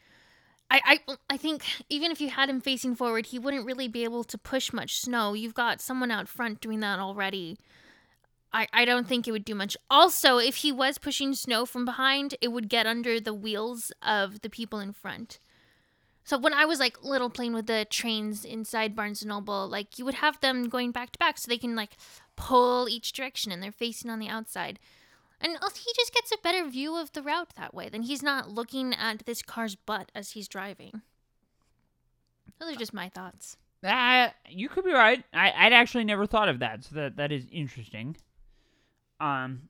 [0.71, 4.05] I, I, I think even if you had him facing forward, he wouldn't really be
[4.05, 5.35] able to push much snow.
[5.35, 7.59] You've got someone out front doing that already.
[8.53, 9.77] I, I don't think it would do much.
[9.91, 14.43] Also, if he was pushing snow from behind, it would get under the wheels of
[14.43, 15.39] the people in front.
[16.25, 19.99] So when I was like little playing with the trains inside Barnes and Noble, like
[19.99, 21.97] you would have them going back to back so they can like
[22.37, 24.79] pull each direction and they're facing on the outside.
[25.41, 27.89] And he just gets a better view of the route that way.
[27.89, 31.03] Then he's not looking at this car's butt as he's driving.
[32.61, 33.57] Those are just my thoughts.
[33.83, 35.25] Uh, you could be right.
[35.33, 38.17] I, I'd actually never thought of that, so that that is interesting.
[39.23, 39.69] Um,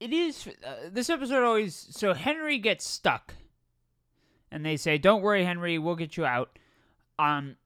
[0.00, 3.34] it is uh, this episode always so Henry gets stuck,
[4.50, 6.58] and they say, "Don't worry, Henry, we'll get you out."
[7.20, 7.56] Um,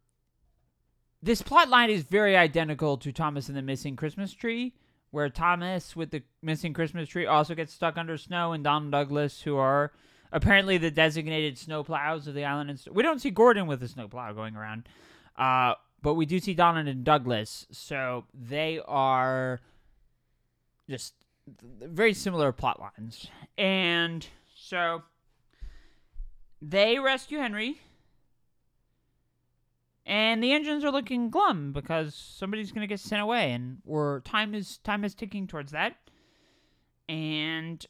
[1.23, 4.75] this plot line is very identical to Thomas and the Missing Christmas Tree,
[5.11, 9.41] where Thomas with the missing Christmas tree also gets stuck under snow, and Donald Douglas,
[9.41, 9.93] who are
[10.31, 12.69] apparently the designated snow plows of the island.
[12.69, 14.89] And we don't see Gordon with a snow plow going around,
[15.39, 15.75] uh,
[16.05, 17.67] but we do see Donald and Douglas.
[17.73, 19.61] So they are
[20.89, 21.15] just
[21.81, 23.27] very similar plot lines,
[23.59, 24.25] and
[24.55, 25.03] so
[26.63, 27.81] they rescue Henry
[30.07, 34.55] and the engines are looking glum because somebody's gonna get sent away, and we're time
[34.55, 35.97] is time is ticking towards that.
[37.09, 37.85] And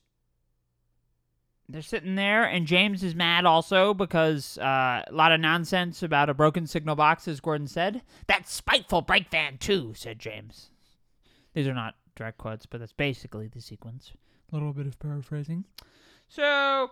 [1.69, 6.29] they're sitting there, and James is mad also because uh, a lot of nonsense about
[6.29, 8.03] a broken signal box, as Gordon said.
[8.27, 10.71] That spiteful brake van too," said James.
[11.55, 14.13] These are not direct quotes, but that's basically the sequence.
[14.53, 15.65] A little bit of paraphrasing.
[16.29, 16.91] So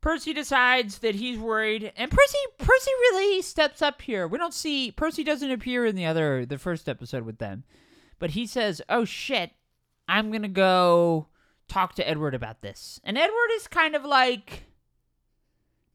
[0.00, 4.26] Percy decides that he's worried, and Percy Percy really steps up here.
[4.26, 7.64] We don't see Percy doesn't appear in the other the first episode with them,
[8.18, 9.52] but he says, "Oh shit,
[10.08, 11.28] I'm gonna go
[11.68, 14.64] talk to Edward about this." And Edward is kind of like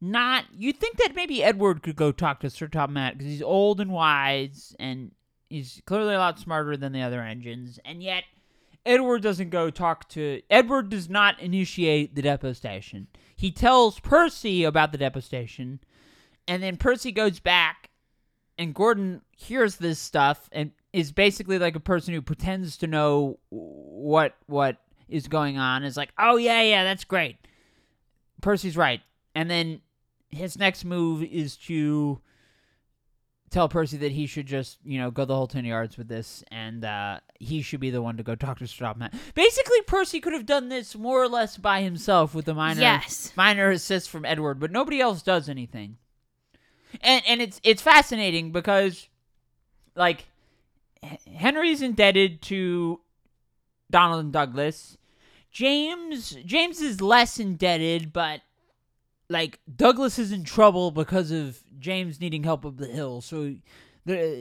[0.00, 0.44] not.
[0.54, 3.80] You think that maybe Edward could go talk to Sir Topham Hatt because he's old
[3.80, 5.12] and wise, and
[5.48, 8.24] he's clearly a lot smarter than the other engines, and yet
[8.86, 10.42] Edward doesn't go talk to.
[10.50, 13.06] Edward does not initiate the deputation.
[13.34, 15.80] He tells Percy about the deputation,
[16.46, 17.90] and then Percy goes back,
[18.58, 23.38] and Gordon hears this stuff and is basically like a person who pretends to know
[23.48, 24.76] what what
[25.08, 25.84] is going on.
[25.84, 27.36] Is like, oh yeah, yeah, that's great.
[28.40, 29.00] Percy's right,
[29.34, 29.80] and then
[30.30, 32.20] his next move is to
[33.50, 36.42] tell Percy that he should just, you know, go the whole 10 yards with this
[36.50, 39.14] and uh, he should be the one to go talk to Strapman.
[39.34, 43.32] Basically, Percy could have done this more or less by himself with the minor Yes.
[43.36, 45.98] minor assist from Edward, but nobody else does anything.
[47.00, 49.08] And and it's it's fascinating because
[49.94, 50.24] like
[51.32, 53.00] Henry's indebted to
[53.94, 54.98] Donald and Douglas.
[55.52, 58.40] James James is less indebted, but
[59.28, 63.20] like Douglas is in trouble because of James needing help up the hill.
[63.20, 63.54] So
[64.04, 64.36] there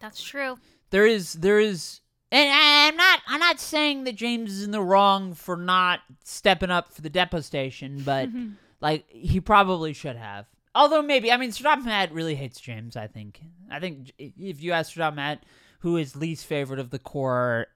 [0.00, 0.58] That's true.
[0.90, 2.00] there is there is
[2.32, 6.72] and I'm not I'm not saying that James is in the wrong for not stepping
[6.72, 8.28] up for the deputation, but
[8.80, 10.46] like he probably should have.
[10.74, 12.96] Although maybe I mean Sir Matt really hates James.
[12.96, 15.44] I think I think if you ask Sir Matt
[15.78, 17.68] who his least favorite of the core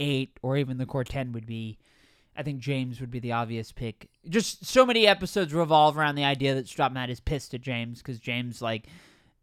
[0.00, 1.78] eight or even the core ten would be,
[2.36, 4.08] I think James would be the obvious pick.
[4.28, 8.18] Just so many episodes revolve around the idea that Stropmat is pissed at James because
[8.18, 8.88] James like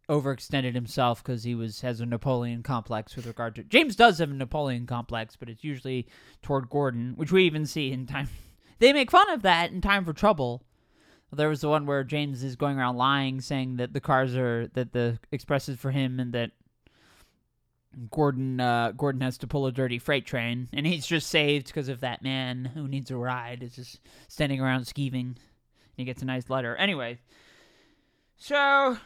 [0.08, 4.30] overextended himself because he was has a Napoleon complex with regard to James does have
[4.30, 6.06] a Napoleon complex, but it's usually
[6.42, 8.28] toward Gordon, which we even see in time.
[8.80, 10.62] They make fun of that in Time for Trouble.
[11.32, 14.68] There was the one where James is going around lying, saying that the cars are
[14.68, 16.52] that the express is for him and that
[18.10, 21.88] Gordon uh, Gordon has to pull a dirty freight train, and he's just saved because
[21.88, 25.36] of that man who needs a ride is just standing around skeeving.
[25.96, 26.76] He gets a nice letter.
[26.76, 27.18] Anyway,
[28.36, 28.98] so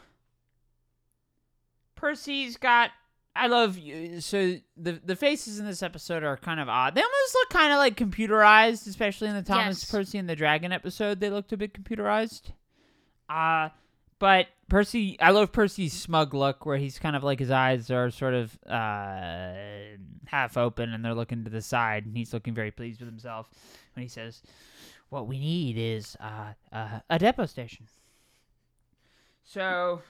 [1.95, 2.91] Percy's got.
[3.35, 4.21] I love you.
[4.21, 6.93] So the the faces in this episode are kind of odd.
[6.93, 9.89] They almost look kind of like computerized, especially in the Thomas Yes.
[9.91, 11.19] Percy and the Dragon episode.
[11.19, 12.51] They looked a bit computerized.
[13.27, 13.69] Uh
[14.19, 18.09] but Percy, I love Percy's smug look, where he's kind of like his eyes are
[18.09, 19.53] sort of uh,
[20.25, 23.51] half open and they're looking to the side, and he's looking very pleased with himself
[23.93, 24.41] when he says,
[25.09, 27.85] "What we need is uh, uh, a deputation."
[29.43, 30.01] So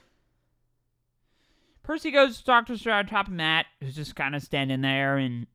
[1.84, 4.80] Percy goes to talk to Sir on top of Matt, who's just kind of standing
[4.80, 5.46] there, and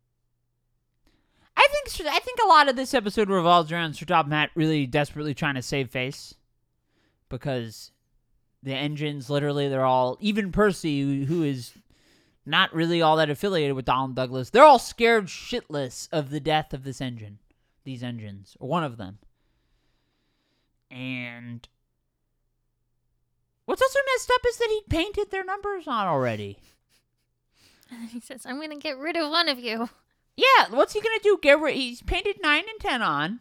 [1.56, 4.86] I think I think a lot of this episode revolves around Sir Top Matt really
[4.86, 6.34] desperately trying to save face
[7.30, 7.90] because
[8.62, 11.72] the engines literally they're all even Percy who, is
[12.44, 16.72] not really all that affiliated with Donald Douglas they're all scared shitless of the death
[16.72, 17.38] of this engine
[17.88, 19.18] these engines or one of them.
[20.90, 21.66] And
[23.64, 26.58] what's also messed up is that he painted their numbers on already.
[27.90, 29.88] And he says, I'm going to get rid of one of you.
[30.36, 31.38] yeah what's he gonna do?
[31.40, 33.40] Get rid he's painted 9 and 10 on.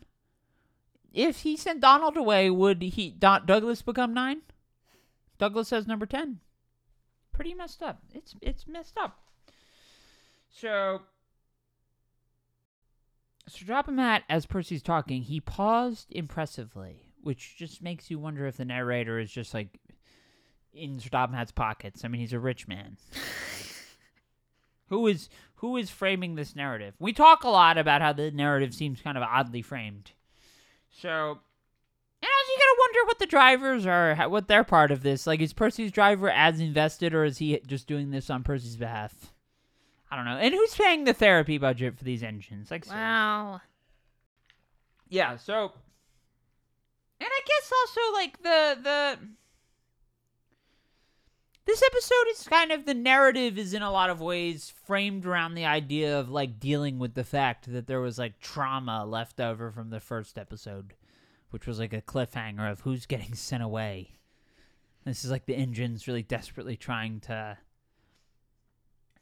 [1.13, 4.41] If he sent Donald away would he Don, Douglas become 9
[5.37, 6.39] Douglas has number 10.
[7.33, 8.01] Pretty messed up.
[8.13, 9.19] It's it's messed up.
[10.49, 11.01] So
[13.47, 18.65] Sir Dropomat, as Percy's talking, he paused impressively, which just makes you wonder if the
[18.65, 19.79] narrator is just like
[20.73, 22.03] in Sir Dropomat's pockets.
[22.03, 22.97] I mean, he's a rich man.
[24.87, 26.95] who is who is framing this narrative?
[26.99, 30.11] We talk a lot about how the narrative seems kind of oddly framed.
[30.91, 31.39] So
[32.21, 35.27] and also you gotta wonder what the drivers are, how- what their part of this.
[35.27, 39.33] Like, is Percy's driver as invested, or is he just doing this on Percy's behalf?
[40.09, 40.37] I don't know.
[40.37, 42.71] And who's paying the therapy budget for these engines?
[42.71, 43.01] Like, seriously.
[43.03, 43.61] Wow.
[45.09, 45.71] Yeah, so
[47.19, 49.19] and I guess also like the the
[51.65, 55.55] this episode is kind of the narrative is in a lot of ways framed around
[55.55, 59.71] the idea of like dealing with the fact that there was like trauma left over
[59.71, 60.93] from the first episode,
[61.51, 64.13] which was like a cliffhanger of who's getting sent away.
[65.05, 67.57] This is like the engines really desperately trying to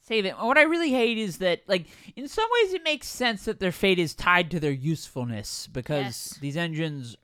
[0.01, 0.35] save it.
[0.37, 3.71] What I really hate is that, like, in some ways, it makes sense that their
[3.71, 6.37] fate is tied to their usefulness because Yes.
[6.41, 7.15] these engines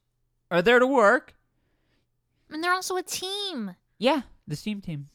[0.52, 1.36] are there to work.
[2.52, 3.76] And they're also a team.
[3.98, 5.08] Yeah, the Steam team.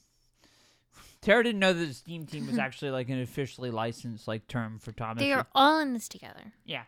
[1.21, 4.79] Tara didn't know that the Steam team was actually like an officially licensed like term
[4.79, 5.21] for Thomas.
[5.21, 6.53] They are all in this together.
[6.65, 6.85] Yeah.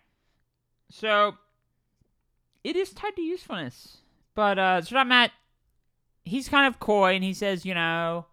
[0.91, 1.37] So
[2.69, 3.99] it is tied to usefulness.
[4.35, 5.33] But uh so Matt
[6.25, 8.27] he's kind of coy and he says, you know,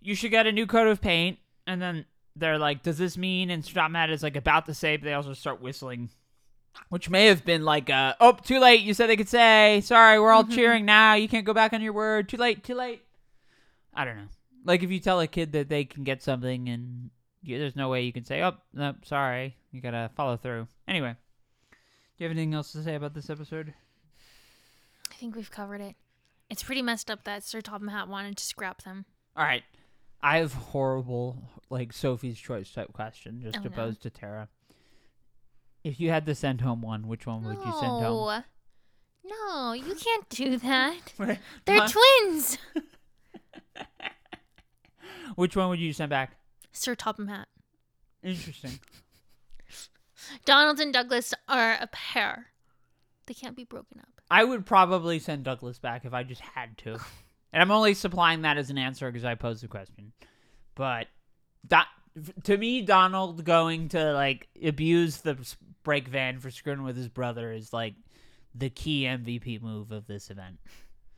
[0.00, 2.04] you should get a new coat of paint and then
[2.34, 5.14] they're like, Does this mean and Strat Matt is like about to say, but they
[5.14, 6.10] also start whistling.
[6.90, 10.20] Which may have been like uh oh, too late, you said they could say, sorry,
[10.20, 10.54] we're all Mhm.
[10.54, 13.02] cheering now, you can't go back on your word, too late, too late.
[13.94, 14.28] I don't know.
[14.64, 17.10] Like if you tell a kid that they can get something and
[17.42, 20.66] you, there's no way you can say, "Oh, no, sorry." You gotta follow through.
[20.88, 21.14] Anyway,
[22.16, 23.74] do you have anything else to say about this episode?
[25.10, 25.96] I think we've covered it.
[26.50, 29.04] It's pretty messed up that Sir Topham Hatt wanted to scrap them.
[29.36, 29.64] All right,
[30.22, 31.36] I have horrible,
[31.70, 33.74] like Sophie's choice type question, just Oh, to no.
[33.74, 34.48] pose to Tara.
[35.84, 38.42] If you had to send home one, which one would you send home?
[39.24, 40.96] No, you can't do that.
[41.64, 41.92] They're What?
[42.22, 42.58] twins.
[45.36, 46.36] which one would you send back?
[46.72, 47.48] Sir Topham Hatt.
[48.22, 48.78] Interesting.
[50.44, 52.46] Donald and Douglas are a pair.
[53.26, 54.20] They can't be broken up.
[54.30, 56.98] I would probably send Douglas back if I just had to.
[57.52, 60.12] And I'm only supplying that as an answer because I posed the question.
[60.74, 61.06] But
[61.66, 61.78] Do-
[62.44, 65.38] to me, Donald going to like abuse the
[65.82, 67.94] brake van for screwing with his brother is like
[68.54, 70.58] the key MVP move of this event.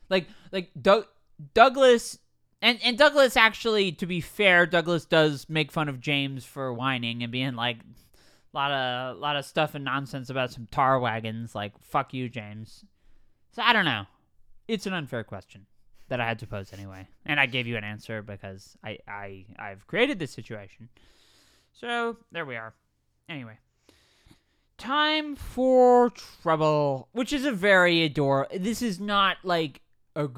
[0.09, 1.07] Like, like Doug
[1.53, 2.19] Douglas.
[2.61, 7.23] And, and Douglas actually, to be fair, Douglas does make fun of James for whining
[7.23, 7.79] and being like,
[8.53, 11.55] a lot of lot of stuff and nonsense about some tar wagons.
[11.55, 12.85] Like fuck you, James.
[13.51, 14.05] So I don't know.
[14.67, 15.65] It's an unfair question
[16.09, 19.45] that I had to pose anyway, and I gave you an answer because I I
[19.57, 20.89] I've created this situation.
[21.73, 22.73] So there we are.
[23.27, 23.57] Anyway,
[24.77, 28.57] time for trouble, which is a very adorable.
[28.59, 29.81] This is not like
[30.15, 30.29] a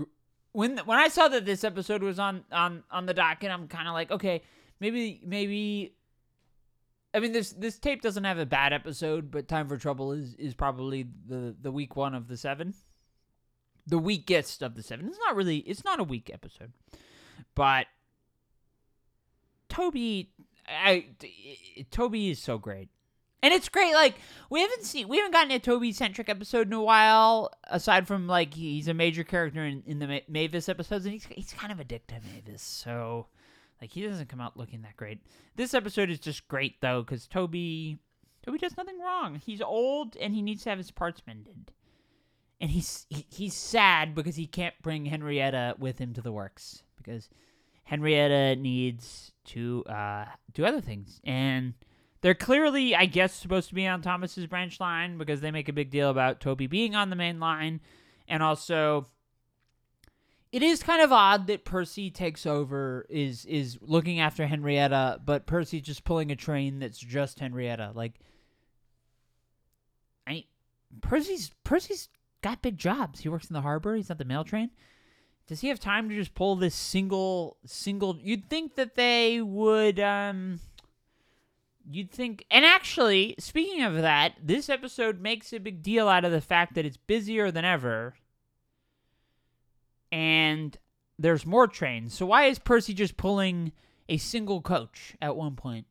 [0.52, 3.88] when when I saw that this episode was on on on the docket, I'm kind
[3.88, 4.42] of like, okay,
[4.80, 5.96] maybe maybe
[7.14, 10.34] I mean this this tape doesn't have a bad episode, but Time for Trouble is
[10.36, 12.74] is probably the the week one of the seven.
[13.88, 15.08] The weakest of the seven.
[15.08, 16.72] It's not really it's not a weak episode.
[17.56, 17.88] But
[19.68, 20.32] Toby
[20.68, 21.08] I
[21.90, 22.90] Toby is so great.
[23.44, 24.16] And it's great like
[24.50, 28.28] we haven't seen we haven't gotten a Toby centric episode in a while aside from
[28.28, 31.72] like he's a major character in, in the Ma- Mavis episodes and he's he's kind
[31.72, 32.62] of a dick to Mavis.
[32.62, 33.28] So
[33.82, 35.20] like he doesn't come out looking that great.
[35.56, 37.98] This episode is just great though because Toby
[38.46, 39.42] Toby does nothing wrong.
[39.44, 41.72] He's old and he needs to have his parts mended,
[42.62, 46.84] and he's he, he's sad because he can't bring Henrietta with him to the works
[46.98, 47.30] because
[47.84, 51.74] Henrietta needs to uh, do other things, and
[52.22, 55.74] they're clearly, I guess, supposed to be on Thomas's branch line because they make a
[55.74, 57.82] big deal about Toby being on the main line,
[58.28, 59.08] and also
[60.52, 65.46] it is kind of odd that Percy takes over is is looking after Henrietta, but
[65.46, 67.92] Percy's just pulling a train that's just Henrietta.
[67.96, 68.16] Like
[70.28, 70.46] I
[71.02, 72.10] Percy's Percy's
[72.42, 73.22] got big jobs.
[73.22, 74.72] He works in the harbor, he's on the mail train.
[75.48, 80.00] Does he have time to just pull this single single you'd think that they would
[80.00, 80.60] um
[81.90, 86.32] You'd think, and actually, speaking of that, this episode makes a big deal out of
[86.32, 88.14] the fact that it's busier than ever,
[90.12, 90.78] and
[91.18, 92.14] there's more trains.
[92.14, 93.72] So why is Percy just pulling
[94.10, 95.86] a single coach at one point?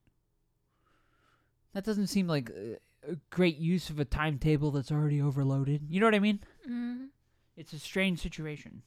[1.73, 5.87] That doesn't seem like a great use of a timetable that's already overloaded.
[5.89, 6.41] You know what I mean?
[6.65, 7.05] Mm-hmm.
[7.57, 8.83] It's a strange situation.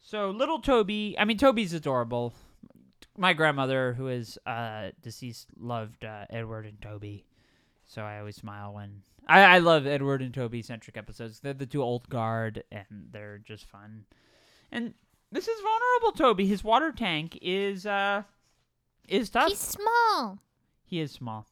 [0.00, 2.34] So little Toby, I mean Toby's adorable.
[3.16, 7.24] My grandmother, who is uh, deceased, loved uh, Edward and Toby,
[7.92, 11.40] so I always smile when I, I love Edward and Toby centric episodes.
[11.40, 14.04] They're the two old guard, and they're just fun.
[14.70, 14.94] And
[15.30, 16.46] this is vulnerable Toby.
[16.46, 18.22] His water tank is uh
[19.08, 19.50] is tough.
[19.50, 20.38] He's small.
[20.84, 21.46] he is small,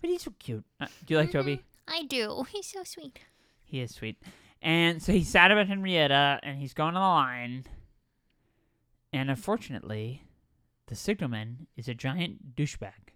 [0.00, 0.64] but he's so cute.
[0.78, 1.62] Uh, do you like Toby?
[1.88, 2.44] I do.
[2.50, 3.18] He's so sweet.
[3.64, 4.22] He is sweet.
[4.60, 7.64] And so he's sad about Henrietta, and he's going on the line.
[9.12, 10.22] And unfortunately,
[10.86, 13.11] the signalman is a giant douchebag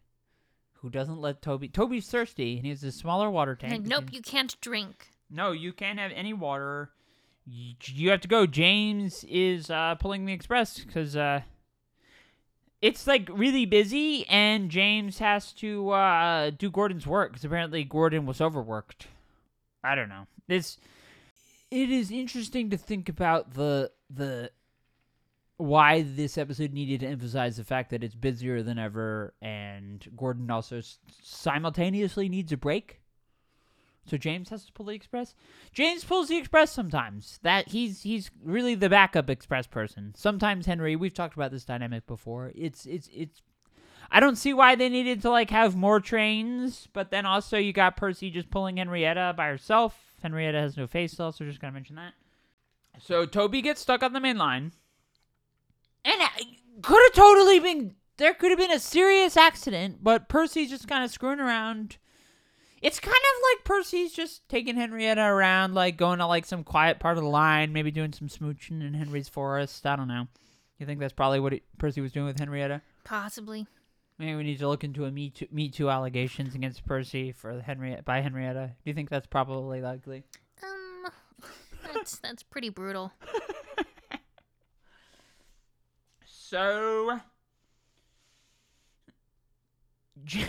[0.87, 1.67] who doesn't let Toby.
[1.67, 3.73] Toby's thirsty, and he has a smaller water tank.
[3.73, 5.09] Like, nope, you can't drink.
[5.29, 6.91] No, you can't have any water.
[7.45, 8.47] You, you have to go.
[8.47, 11.41] James is uh, pulling the express because uh,
[12.81, 18.25] it's like really busy, and James has to uh, do Gordon's work because apparently Gordon
[18.25, 19.09] was overworked.
[19.83, 20.29] I don't know.
[20.47, 20.79] This
[21.73, 24.53] it is interesting to think about the the
[25.59, 30.51] why this episode needed to emphasize the fact that it's busier than ever, and Gordon
[30.51, 30.81] also
[31.23, 33.01] simultaneously needs a break.
[34.07, 35.35] So James has to pull the express.
[35.73, 37.41] James pulls the express sometimes.
[37.43, 40.15] That he's he's really the backup express person.
[40.17, 42.53] Sometimes Henry, we've talked about this dynamic before.
[42.55, 43.43] It's it's it's
[44.11, 47.73] I don't see why they needed to like have more trains, but then also you
[47.73, 49.99] got Percy just pulling Henrietta by herself.
[50.23, 52.15] Henrietta has no face still, so just gonna mention that.
[53.01, 54.73] So Toby gets stuck on the main line.
[56.07, 60.89] And could have totally been there could have been a serious accident, but Percy's just
[60.89, 61.99] kind of screwing around.
[62.81, 66.99] It's kind of like Percy's just taking Henrietta around, like going to like some quiet
[66.99, 69.85] part of the line, maybe doing some smooching in Henry's forest.
[69.87, 70.29] I don't know.
[70.79, 72.83] You think that's probably what he, Percy was doing with Henrietta?
[73.05, 73.67] Possibly.
[74.19, 77.61] Maybe we need to look into a Me Too, Me Too allegations against Percy for
[77.61, 78.73] Henrietta by Henrietta.
[78.83, 80.25] Do you think that's probably likely?
[80.63, 81.11] Um,
[81.93, 83.13] that's that's pretty brutal.
[86.49, 87.19] So,
[90.25, 90.47] James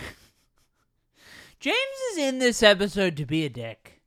[2.12, 4.00] is in this episode to be a dick.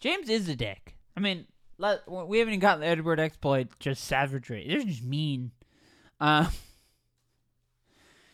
[0.00, 0.96] James is a dick.
[1.16, 1.46] I mean,
[1.78, 4.66] let, we haven't even gotten the Edward exploit, just savagery.
[4.68, 5.52] They're just mean.
[6.20, 6.50] Uh,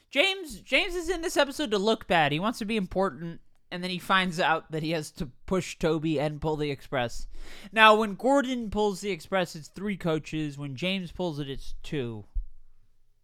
[0.09, 2.33] James James is in this episode to look bad.
[2.33, 3.43] He wants to be important,
[3.73, 7.27] and then he finds out that he has to push Toby and pull the express.
[7.73, 10.59] Now, when Gordon pulls the express, it's three coaches.
[10.59, 12.25] When James pulls it, it's two.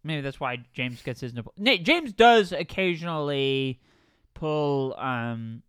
[0.03, 1.33] Maybe that's why James gets his.
[1.33, 3.79] nipple- Na- James does occasionally
[4.33, 4.95] pull.
[4.97, 5.61] Um,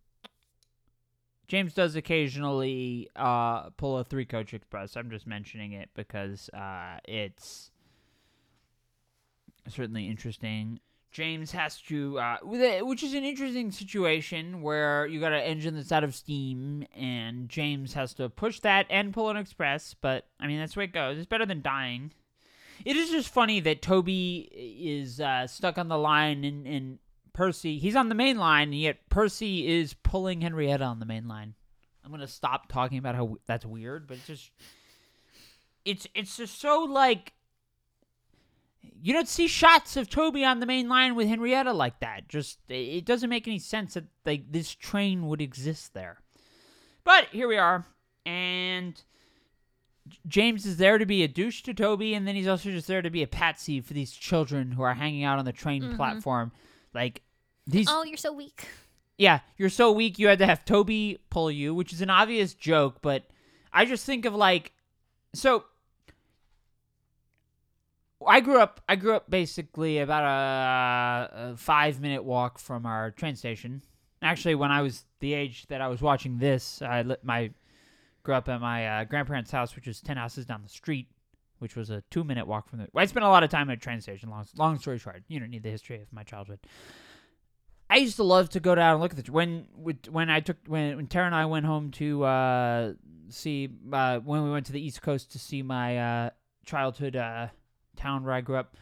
[1.47, 4.95] James does occasionally uh, pull a three coach express.
[4.97, 7.71] I'm just mentioning it because uh, it's
[9.67, 10.79] certainly interesting.
[11.11, 15.91] James has to, uh, which is an interesting situation where you got an engine that's
[15.91, 19.93] out of steam, and James has to push that and pull an express.
[19.93, 21.17] But I mean, that's the way it goes.
[21.17, 22.13] It's better than dying.
[22.85, 26.99] It is just funny that Toby is uh, stuck on the line, and, and
[27.33, 31.27] Percy he's on the main line, and yet Percy is pulling Henrietta on the main
[31.27, 31.55] line.
[32.03, 34.51] I'm gonna stop talking about how that's weird, but it's just
[35.85, 37.33] it's it's just so like
[39.01, 42.27] you don't see shots of Toby on the main line with Henrietta like that.
[42.27, 46.19] Just it doesn't make any sense that like this train would exist there.
[47.03, 47.85] But here we are,
[48.25, 49.01] and
[50.27, 53.01] James is there to be a douche to Toby, and then he's also just there
[53.01, 55.95] to be a patsy for these children who are hanging out on the train Mhm.
[55.95, 56.51] platform.
[56.93, 57.21] Like
[57.67, 58.67] these, Oh, you're so weak.
[59.17, 60.19] yeah, you're so weak.
[60.19, 63.29] You had to have Toby pull you, which is an obvious joke, but
[63.71, 64.73] I just think of like,
[65.33, 65.65] so
[68.27, 68.81] I grew up.
[68.87, 73.81] I grew up basically about a, a five minute walk from our train station.
[74.21, 77.51] Actually, when I was the age that I was watching this, I lit my
[78.23, 81.07] grew up at my uh, grandparents' house, which was ten houses down the street,
[81.59, 82.87] which was a two minute walk from the.
[82.95, 84.29] I spent a lot of time at a train station.
[84.29, 86.59] Long, long story short, you don't need the history of my childhood.
[87.89, 89.67] I used to love to go down and look at the when
[90.09, 92.93] when I took when when Tara and I went home to uh,
[93.29, 96.29] see uh, when we went to the East Coast to see my uh,
[96.65, 97.47] childhood uh,
[98.01, 98.75] town where I grew up.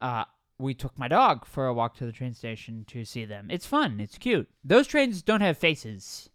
[0.00, 0.24] Uh,
[0.58, 3.48] we took my dog for a walk to the train station to see them.
[3.50, 4.00] It's fun.
[4.00, 4.48] It's cute.
[4.62, 6.30] Those trains don't have faces.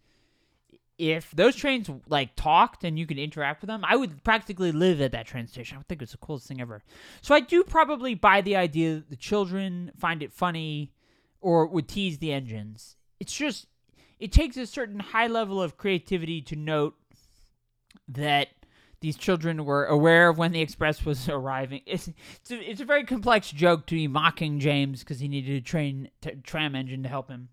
[0.97, 4.99] If those trains like talked and you could interact with them, I would practically live
[4.99, 5.75] at that train station.
[5.75, 6.83] I would think it's the coolest thing ever.
[7.21, 10.91] So I do probably buy the idea that the children find it funny
[11.39, 12.97] or would tease the engines.
[13.21, 13.67] It's just
[14.19, 16.95] it takes a certain high level of creativity to note
[18.09, 18.49] that
[19.01, 21.81] these children were aware of when the express was arriving.
[21.85, 25.55] It's it's a, it's a very complex joke to be mocking James because he needed
[25.55, 27.49] a train t- tram engine to help him.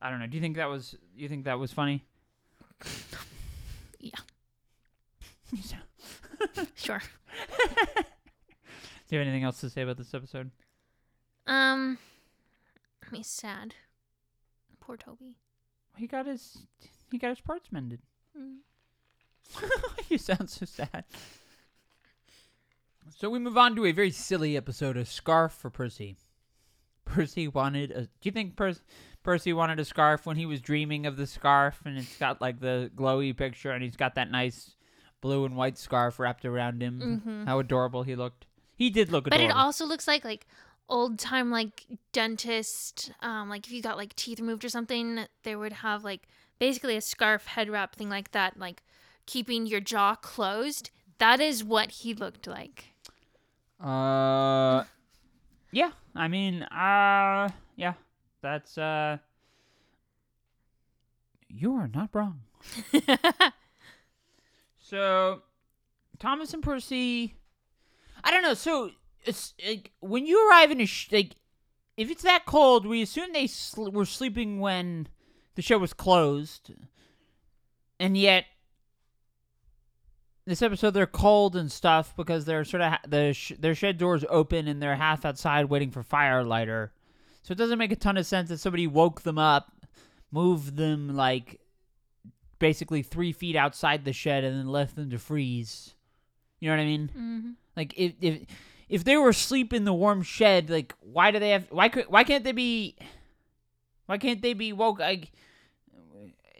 [0.00, 0.26] I don't know.
[0.26, 2.04] Do you think that was you think that was funny?
[4.00, 4.18] Yeah.
[6.74, 7.00] Sure.
[7.56, 10.50] Do you have anything else to say about this episode?
[11.46, 11.98] Um,
[13.12, 13.74] he's sad.
[14.80, 15.36] Poor Toby.
[15.96, 16.66] He got his
[17.10, 18.00] he got his parts mended.
[18.38, 18.58] Mm.
[20.08, 21.04] you sound so sad.
[23.16, 26.16] So we move on to a very silly episode of Scarf for Percy.
[27.04, 28.02] Percy wanted a.
[28.02, 28.80] Do you think Percy?
[29.22, 32.60] Percy wanted a scarf when he was dreaming of the scarf, and it's got like
[32.60, 34.74] the glowy picture, and he's got that nice
[35.20, 37.22] blue and white scarf wrapped around him.
[37.24, 37.46] Mhm.
[37.46, 38.46] How adorable he looked.
[38.76, 39.48] He did look adorable.
[39.48, 40.46] But it also looks like like
[40.88, 45.56] old time like dentist um like if you got like teeth removed or something they
[45.56, 46.28] would have like
[46.58, 48.82] basically a scarf head wrap thing like that like
[49.26, 52.86] keeping your jaw closed that is what he looked like
[53.80, 54.84] Uh,
[55.72, 55.90] yeah.
[56.14, 57.94] I mean, uh, yeah.
[58.40, 59.18] That's uh.
[61.48, 62.40] You are not wrong.
[64.78, 65.42] So,
[66.18, 67.34] Thomas and Percy.
[68.22, 68.54] I don't know.
[68.54, 68.90] So,
[69.24, 71.36] it's like when you arrive in a sh- like,
[71.96, 75.08] if it's that cold, we assume they sl- were sleeping when
[75.54, 76.72] the show was closed,
[77.98, 78.44] and yet
[80.46, 83.98] this episode they're cold and stuff because they're sort of ha- the sh- their shed
[83.98, 86.90] doors open and they're half outside waiting for firelighter.
[87.42, 89.72] So it doesn't make a ton of sense that somebody woke them up,
[90.30, 91.60] moved them like
[92.58, 95.94] basically three feet outside the shed and then left them to freeze.
[96.60, 97.08] You know what I mean?
[97.08, 97.50] mm-hmm.
[97.76, 98.42] Like if if
[98.88, 102.04] if they were asleep in the warm shed, like why do they have why could
[102.08, 102.96] why can't they be
[104.06, 105.32] why can't they be woke like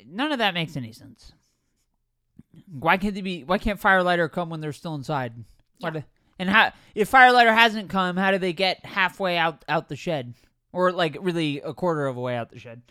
[0.06, 1.32] none of that makes any sense.
[2.70, 5.32] Why can't they be why can't firelighter come when they're still inside?
[5.80, 6.04] Why do,
[6.38, 10.34] and how if firelighter hasn't come, how do they get halfway out out the shed?
[10.72, 12.82] Or like really a quarter of a way out the shed.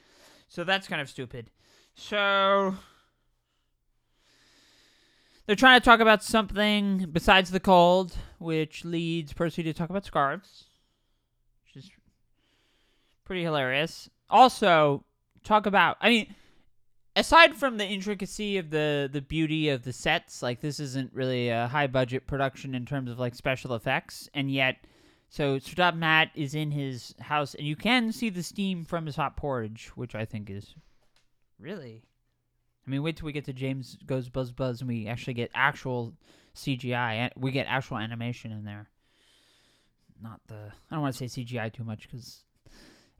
[0.47, 1.49] So that's kind of stupid.
[1.95, 2.75] So
[5.45, 10.05] they're trying to talk about something besides the cold, which leads Percy to talk about
[10.05, 10.65] scarves,
[11.65, 11.91] which is
[13.25, 14.09] pretty hilarious.
[14.29, 15.03] Also,
[15.43, 16.35] talk about I mean,
[17.15, 21.49] aside from the intricacy of the the beauty of the sets, like this isn't really
[21.49, 24.77] a high budget production in terms of like special effects, and yet.
[25.29, 29.15] So Sir Matt is in his house, and you can see the steam from his
[29.15, 30.75] hot porridge, which I think is
[31.57, 32.03] really
[32.85, 35.51] I mean, wait till we get to James Goes Buzz Buzz and we actually get
[35.53, 36.13] actual
[36.55, 37.31] CGI.
[37.37, 38.89] We get actual animation in there.
[40.21, 40.71] Not the.
[40.91, 42.43] I don't want to say CGI too much because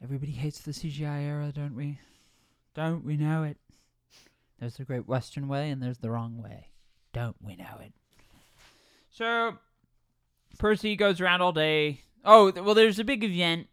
[0.01, 1.99] everybody hates the CGI era, don't we?
[2.75, 3.57] Don't we know it?
[4.59, 6.67] There's the great Western way and there's the wrong way.
[7.11, 7.93] Don't we know it?
[9.11, 9.57] So,
[10.57, 12.01] Percy goes around all day.
[12.25, 13.67] Oh, well, there's a big event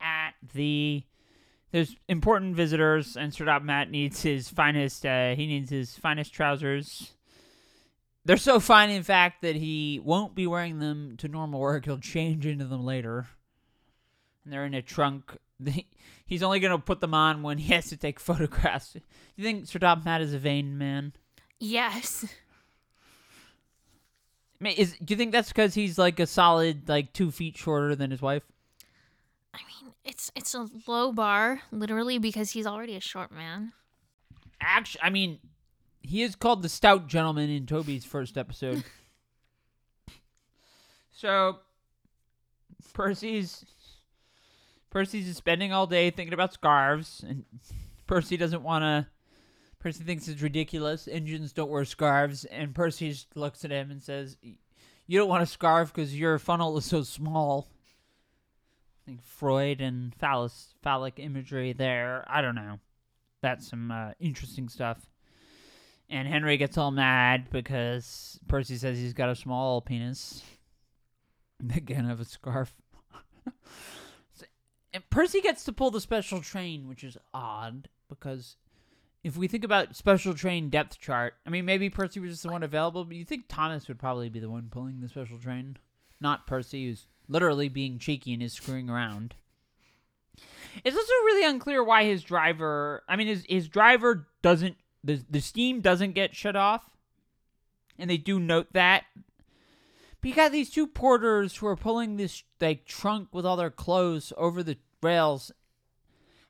[0.00, 1.04] at the
[1.74, 5.04] there's important visitors, and Sir Matt needs his finest.
[5.04, 7.14] Uh, he needs his finest trousers.
[8.24, 11.86] They're so fine, in fact, that he won't be wearing them to normal work.
[11.86, 13.26] He'll change into them later.
[14.44, 15.36] And they're in a trunk.
[16.26, 18.92] He's only gonna put them on when he has to take photographs.
[18.92, 19.00] Do
[19.36, 21.12] you think Sir Matt is a vain man?
[21.60, 22.24] yes
[24.60, 27.56] I mean, Is do you think that's because he's like a solid like two feet
[27.56, 28.42] shorter than his wife?
[29.54, 33.72] i mean it's it's a low bar literally because he's already a short man
[34.60, 35.38] Actually, I mean,
[36.02, 38.82] he is called the Stout Gentleman in Toby's first episode.
[41.12, 41.58] so,
[42.94, 43.64] Percy's
[44.94, 47.44] Percy's just spending all day thinking about scarves, and
[48.06, 49.06] Percy doesn't want to.
[49.78, 51.06] Percy thinks it's ridiculous.
[51.06, 54.38] Engines don't wear scarves, and Percy just looks at him and says,
[55.06, 57.68] "You don't want a scarf because your funnel is so small."
[59.02, 62.24] I think Freud and phallus, phallic imagery there.
[62.26, 62.80] I don't know
[63.44, 64.98] that's some uh, interesting stuff.
[66.08, 70.42] And Henry gets all mad because Percy says he's got a small penis.
[71.62, 72.74] They can't have a scarf.
[74.94, 78.56] And Percy gets to pull the special train, which is odd because
[79.24, 82.52] if we think about special train depth chart, I mean, maybe Percy was just the
[82.52, 85.78] one available, but you think Thomas would probably be the one pulling the special train,
[86.20, 89.34] not Percy, who's literally being cheeky and is screwing around.
[90.84, 93.02] It's also really unclear why his driver.
[93.08, 96.84] I mean, his his driver doesn't the the steam doesn't get shut off,
[97.98, 99.04] and they do note that.
[100.24, 103.68] But you got these two porters who are pulling this like trunk with all their
[103.68, 105.52] clothes over the rails.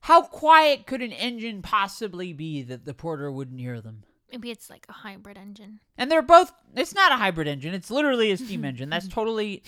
[0.02, 4.04] How quiet could an engine possibly be that the porter wouldn't hear them?
[4.30, 6.52] maybe it's like a hybrid engine And they're both.
[6.76, 7.74] It's not a hybrid engine.
[7.74, 8.90] It's literally a steam engine.
[8.90, 9.64] That's totally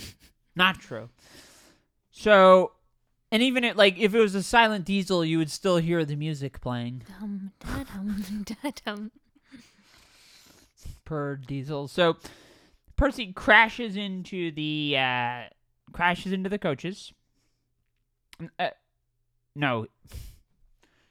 [0.54, 1.08] not true.
[2.12, 2.74] So,
[3.32, 6.14] and even it like if it was a silent diesel, you would still hear the
[6.14, 9.10] music playing dum da dum da dum
[11.04, 11.88] per diesel.
[11.88, 12.18] So,
[12.96, 15.42] Percy crashes into the uh,
[15.92, 17.12] crashes into the coaches.
[18.58, 18.68] Uh,
[19.54, 19.86] no.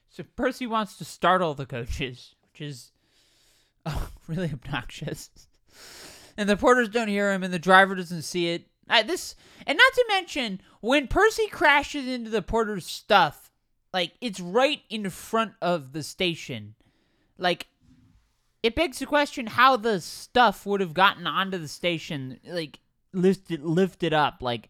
[0.10, 2.92] So Percy wants to startle the coaches, which is
[3.86, 5.30] oh, really obnoxious.
[6.38, 8.68] And the porters don't hear him, and the driver doesn't see it.
[8.90, 13.52] Uh, this, and not to mention, when Percy crashes into the porter's stuff,
[13.94, 16.76] Like it's right in front of the station.
[17.38, 17.68] Like
[18.66, 22.80] it begs the question how the stuff would have gotten onto the station like
[23.14, 24.70] lifted lifted up like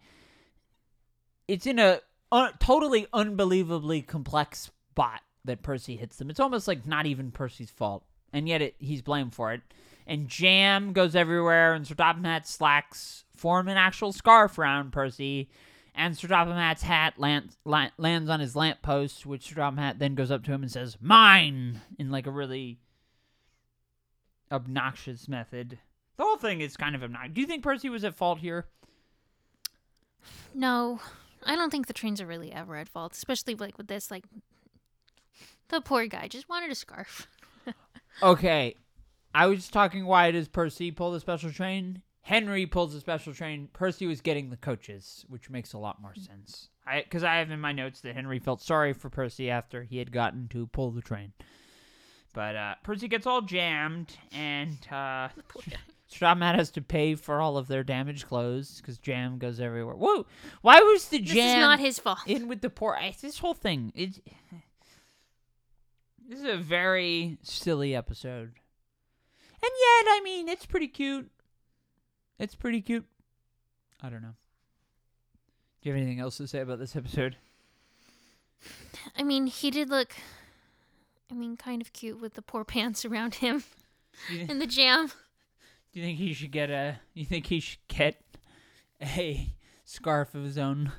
[1.48, 6.30] it's in a uh, totally unbelievably complex spot that Percy hits them.
[6.30, 9.62] It's almost like not even Percy's fault, and yet it, he's blamed for it.
[10.08, 15.50] And jam goes everywhere, and Sir Topham Hatt's slacks form an actual scarf around Percy.
[15.94, 20.16] And Sir Topham Hatt's hat lands, lands on his lamppost, which Sir Topham Hatt then
[20.16, 21.82] goes up to him and says, Mine!
[21.98, 22.80] in like a really
[24.52, 25.80] obnoxious method.
[26.18, 27.34] The whole thing is kind of obnoxious.
[27.34, 28.68] Do you think Percy was at fault here?
[30.54, 31.00] No,
[31.46, 34.10] I don't think the trains are really ever at fault, especially like with this.
[34.10, 34.26] Like,
[35.70, 37.28] the poor guy just wanted a scarf.
[38.24, 38.76] okay,
[39.34, 40.06] I was talking.
[40.06, 42.02] Why does Percy pull the special train?
[42.22, 43.70] Henry pulls the special train.
[43.72, 46.70] Percy was getting the coaches, which makes a lot more sense.
[46.88, 49.98] I because I have in my notes that Henry felt sorry for Percy after he
[49.98, 51.34] had gotten to pull the train.
[52.36, 55.30] But uh, Percy gets all jammed, and uh,
[56.36, 59.96] Matt has to pay for all of their damaged clothes because jam goes everywhere.
[59.96, 60.26] Whoa!
[60.62, 61.36] Why was the jam?
[61.36, 62.20] This is not his fault.
[62.28, 63.00] In with the poor.
[63.22, 63.94] This whole thing.
[63.96, 64.20] It.
[66.28, 71.32] This is a very silly episode, and yet, I mean, it's pretty cute.
[72.38, 73.06] It's pretty cute.
[74.04, 74.36] I don't know.
[75.82, 77.38] Do you have anything else to say about this episode?
[79.18, 80.16] I mean, he did look
[81.32, 83.64] I mean, kind of cute with the poor pants around him
[84.30, 85.08] in the jam.
[85.94, 87.00] Do you think he should get a?
[87.14, 88.22] You think he should get
[89.02, 89.54] a
[89.86, 90.92] scarf of his own?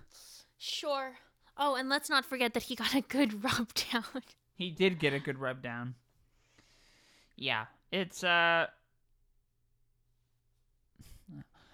[0.59, 1.17] Sure.
[1.59, 4.05] Oh, and let's not forget that he got a good rub down.
[4.55, 5.95] He did get a good rub down.
[7.37, 8.67] Yeah, it's uh.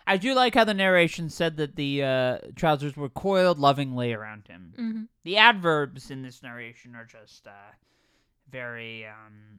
[0.05, 4.49] I do like how the narration said that the uh, trousers were coiled lovingly around
[4.49, 4.75] him.
[4.77, 5.03] Mm-hmm.
[5.23, 7.71] The adverbs in this narration are just uh,
[8.53, 9.59] very um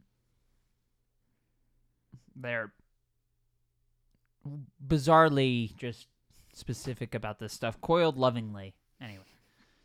[2.36, 2.72] they're
[4.86, 6.08] bizarrely just
[6.54, 7.80] specific about this stuff.
[7.82, 8.76] Coiled lovingly.
[9.02, 9.24] Anyway,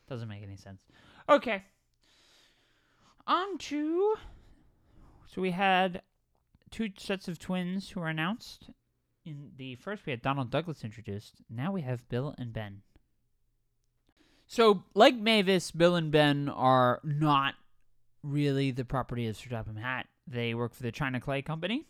[0.09, 0.83] doesn't make any sense.
[1.29, 1.65] Okay.
[3.27, 4.17] On to.
[5.27, 6.03] So we had
[6.71, 8.71] two sets of twins who were announced.
[9.25, 11.37] In the first, we had Donald Douglas introduced.
[11.51, 12.83] Now we have Bill and Ben.
[14.47, 17.55] So, like Mavis, Bill and Ben are not
[18.23, 20.07] really the property of Sir Topham Hatt.
[20.27, 21.87] They work for the China Clay Company.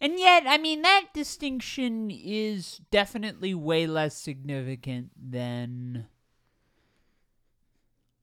[0.00, 6.06] And yet, I mean, that distinction is definitely way less significant than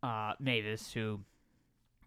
[0.03, 1.21] uh, Mavis, who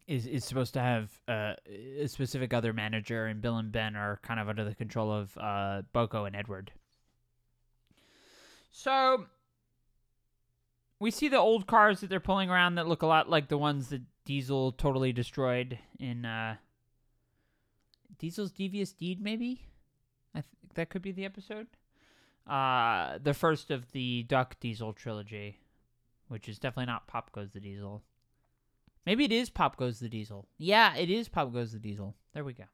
[0.06, 4.20] is is supposed to have uh, a specific other manager, and Bill and Ben are
[4.22, 6.70] kind of under the control of uh, BoCo and Edward.
[8.70, 9.26] So
[11.00, 13.58] we see the old cars that they're pulling around that look a lot like the
[13.58, 16.56] ones that Diesel totally destroyed in uh,
[18.18, 19.62] Diesel's Devious Deed, maybe?
[20.34, 21.68] I think that could be the episode.
[22.46, 25.58] Uh, the first of the Duck Diesel trilogy,
[26.28, 28.02] which is definitely not Pop Goes the Diesel.
[29.06, 30.46] Maybe it is Pop Goes the Diesel.
[30.58, 32.14] Yeah, it is Pop Goes the Diesel.
[32.34, 32.64] There we go.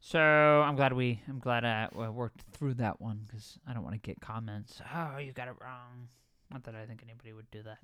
[0.00, 3.94] So I'm glad we I'm glad I worked through that one because I don't want
[3.94, 4.80] to get comments.
[4.94, 6.08] Oh, you got it wrong.
[6.52, 7.78] Not that I think anybody would do that.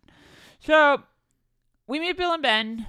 [0.61, 1.03] So
[1.87, 2.87] we meet Bill and Ben,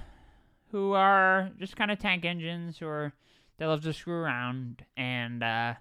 [0.70, 3.12] who are just kind of tank engines, who are
[3.58, 5.74] they love to screw around, and uh,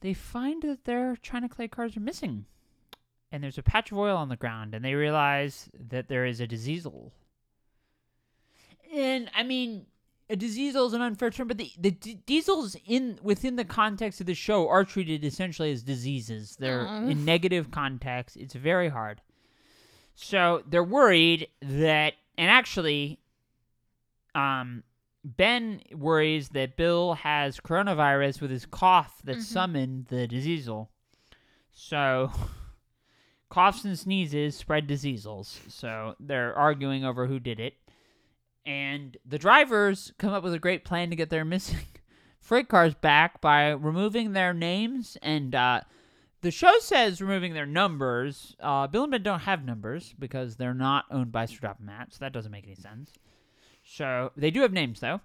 [0.00, 2.46] they find that their China clay cars are missing,
[3.30, 6.40] and there's a patch of oil on the ground, and they realize that there is
[6.40, 7.12] a diesel.
[8.92, 9.86] And I mean,
[10.28, 14.20] a diesel is an unfair term, but the the d- diesels in within the context
[14.20, 16.56] of the show are treated essentially as diseases.
[16.58, 17.10] They're mm.
[17.10, 18.36] in negative context.
[18.36, 19.20] It's very hard.
[20.22, 23.18] So they're worried that, and actually,
[24.34, 24.82] um,
[25.24, 29.40] Ben worries that Bill has coronavirus with his cough that mm-hmm.
[29.40, 30.88] summoned the diseasel.
[31.72, 32.30] So,
[33.48, 35.58] coughs and sneezes spread diseasels.
[35.68, 37.74] So they're arguing over who did it.
[38.66, 41.86] And the drivers come up with a great plan to get their missing
[42.40, 45.80] freight cars back by removing their names and uh,
[46.42, 48.56] the show says removing their numbers.
[48.60, 52.18] Uh, Bill and Ben don't have numbers because they're not owned by Sir Hatt, so
[52.20, 53.12] that doesn't make any sense.
[53.84, 55.20] So they do have names though,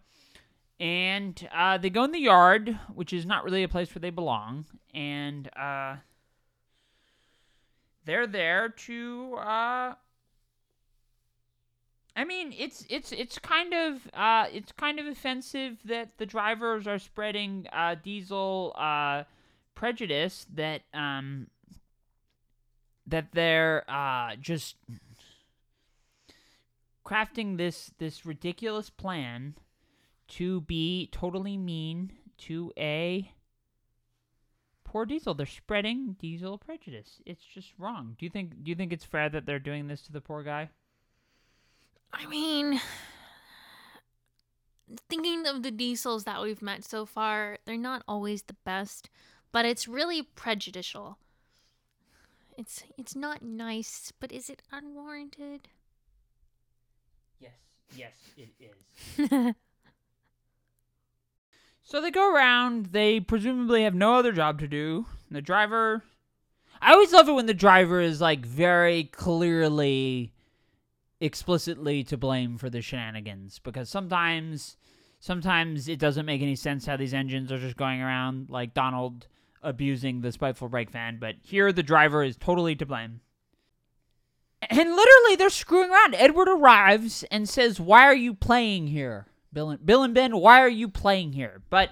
[0.79, 4.09] and uh, they go in the yard, which is not really a place where they
[4.09, 5.97] belong, and uh,
[8.05, 9.35] they're there to.
[9.35, 9.93] Uh,
[12.17, 16.87] I mean, it's it's it's kind of uh, it's kind of offensive that the drivers
[16.87, 18.73] are spreading uh, diesel
[19.75, 21.47] prejudice that um
[23.05, 24.77] that they're uh just
[27.05, 29.55] crafting this this ridiculous plan
[30.27, 33.31] to be totally mean to a
[34.83, 35.33] poor Diesel.
[35.33, 37.21] They're spreading Diesel prejudice.
[37.25, 38.15] It's just wrong.
[38.17, 40.41] Do you think do you think it's fair that they're doing this to the poor
[40.41, 40.69] guy?
[42.13, 42.79] I mean,
[45.09, 49.09] thinking of the diesels that we've met so far, they're not always the best,
[49.55, 51.17] but it's really prejudicial.
[52.57, 55.69] It's it's not nice, but is it unwarranted?
[57.39, 57.53] Yes.
[57.95, 59.55] Yes, it is.
[61.87, 62.87] So they go around.
[62.87, 65.05] They presumably have no other job to do.
[65.29, 66.01] The driver.
[66.81, 70.33] I always love it when the driver is like very clearly,
[71.21, 74.77] explicitly to blame for the shenanigans because sometimes,
[75.19, 79.27] sometimes it doesn't make any sense how these engines are just going around like Donald
[79.65, 81.17] abusing the spiteful brake van.
[81.19, 83.19] But here, the driver is totally to blame.
[84.69, 86.15] And literally, they're screwing around.
[86.15, 90.59] Edward arrives and says, "Why are you playing here?" Bill and, Bill and Ben, why
[90.59, 91.61] are you playing here?
[91.69, 91.91] But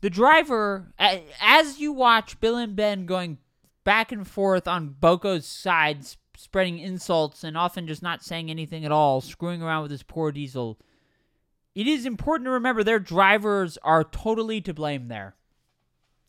[0.00, 3.38] the driver, as you watch Bill and Ben going
[3.84, 6.06] back and forth on BoCo's side,
[6.36, 10.30] spreading insults and often just not saying anything at all, screwing around with his poor
[10.30, 10.78] diesel,
[11.74, 15.34] it is important to remember their drivers are totally to blame there.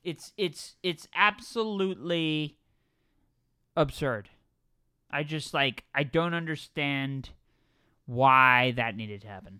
[0.03, 2.57] It's it's it's absolutely
[3.75, 4.29] absurd.
[5.09, 7.29] I just like I don't understand
[8.05, 9.59] why that needed to happen.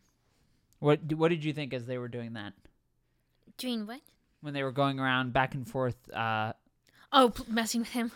[0.79, 2.53] What what did you think as they were doing that
[3.57, 4.01] Doing what?
[4.41, 5.95] when they were going around back and forth?
[6.11, 6.53] Uh,
[7.13, 8.11] Oh, messing with him.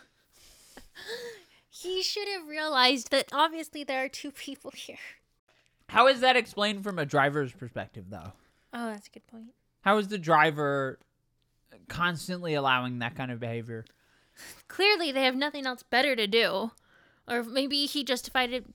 [1.69, 4.97] he should have realized that obviously there are two people here.
[5.89, 8.31] how is that explained from a driver's perspective, though?
[8.73, 9.49] Oh, that's a good point.
[9.81, 10.97] How is the driver
[11.87, 13.85] constantly allowing that kind of behavior?
[14.67, 16.71] Clearly, they have nothing else better to do.
[17.27, 18.65] Or maybe he justified it,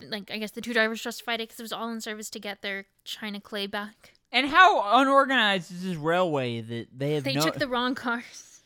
[0.00, 2.40] like, I guess the two drivers justified it because it was all in service to
[2.40, 4.14] get their China clay back.
[4.32, 7.42] And how unorganized is this railway that they have They no?
[7.42, 8.60] took the wrong cars.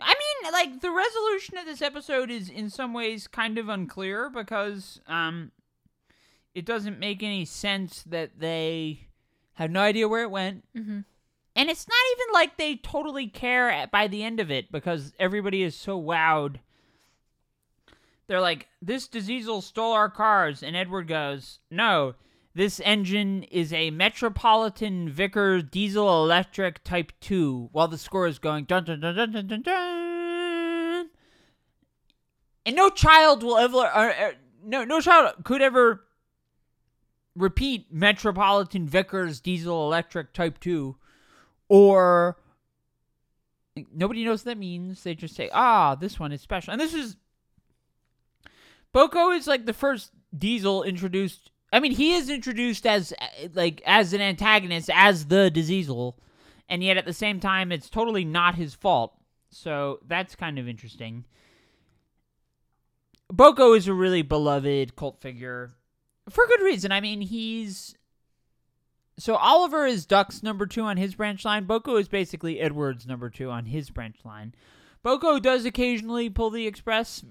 [0.00, 4.28] I mean, like the resolution of this episode is in some ways kind of unclear
[4.28, 5.52] because um,
[6.54, 9.06] it doesn't make any sense that they
[9.54, 10.64] have no idea where it went.
[10.76, 11.00] Mm-hmm.
[11.56, 15.12] And it's not even like they totally care at, by the end of it because
[15.20, 16.56] everybody is so wowed.
[18.26, 20.62] They're like, this Diesel stole our cars.
[20.62, 22.14] And Edward goes, no,
[22.54, 27.68] this engine is a Metropolitan Vickers diesel electric type 2.
[27.70, 31.10] While the score is going, dun dun dun dun dun dun dun.
[32.66, 34.30] And no child will ever, uh, uh,
[34.64, 36.04] no, no child could ever
[37.36, 40.96] repeat Metropolitan Vickers diesel electric type 2
[41.74, 42.36] or
[43.92, 45.02] nobody knows what that means.
[45.02, 47.16] They just say, "Ah, this one is special." And this is
[48.94, 51.50] BoCo is like the first Diesel introduced.
[51.72, 56.16] I mean, he is introduced as uh, like as an antagonist as the Diesel,
[56.68, 59.18] and yet at the same time, it's totally not his fault.
[59.50, 61.24] So that's kind of interesting.
[63.32, 65.72] BoCo is a really beloved cult figure
[66.30, 66.92] for good reason.
[66.92, 67.96] I mean, he's
[69.18, 71.66] so Oliver is Duck's number two on his branch line.
[71.66, 74.54] BoCo is basically Edward's number two on his branch line.
[75.04, 77.24] BoCo does occasionally pull the express.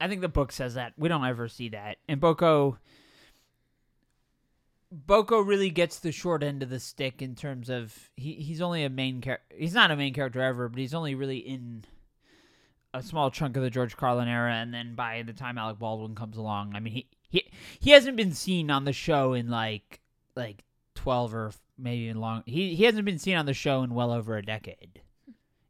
[0.00, 0.92] I think the book says that.
[0.96, 1.98] We don't ever see that.
[2.08, 2.78] And BoCo
[4.94, 8.84] BoCo really gets the short end of the stick in terms of he, he's only
[8.84, 9.56] a main character.
[9.56, 11.84] He's not a main character ever, but he's only really in
[12.94, 14.54] a small chunk of the George Carlin era.
[14.54, 17.50] And then by the time Alec Baldwin comes along, I mean he he
[17.80, 20.00] he hasn't been seen on the show in like
[20.36, 20.64] like
[20.94, 24.12] 12 or maybe even long he he hasn't been seen on the show in well
[24.12, 25.00] over a decade.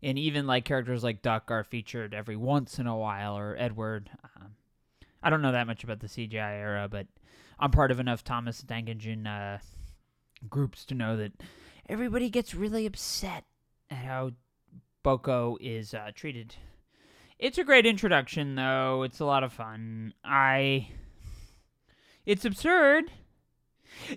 [0.02, 4.10] And even like characters like duck are featured every once in a while or edward
[4.22, 4.52] um,
[5.22, 7.06] i don't know that much about the cgi era but
[7.58, 9.58] i'm part of enough thomas Dankinson uh
[10.48, 11.32] groups to know that
[11.88, 13.44] everybody gets really upset
[13.90, 14.32] at how
[15.04, 16.56] BoCo is uh, treated.
[17.38, 19.02] It's a great introduction though.
[19.02, 20.14] It's a lot of fun.
[20.24, 20.88] I
[22.24, 23.12] it's absurd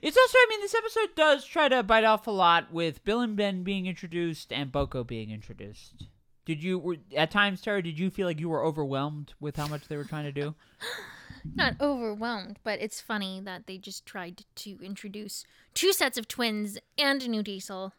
[0.01, 3.21] it's also, I mean, this episode does try to bite off a lot with Bill
[3.21, 6.07] and Ben being introduced and BoCo being introduced.
[6.45, 9.67] Did you, were, at times, Tara, did you feel like you were overwhelmed with how
[9.67, 10.55] much they were trying to do?
[11.55, 16.77] Not overwhelmed, but it's funny that they just tried to introduce two sets of twins
[16.97, 17.93] and a new diesel.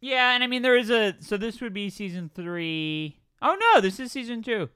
[0.00, 3.18] Yeah, and I mean, there is a, so this would be season three.
[3.40, 4.68] Oh no, this is season two.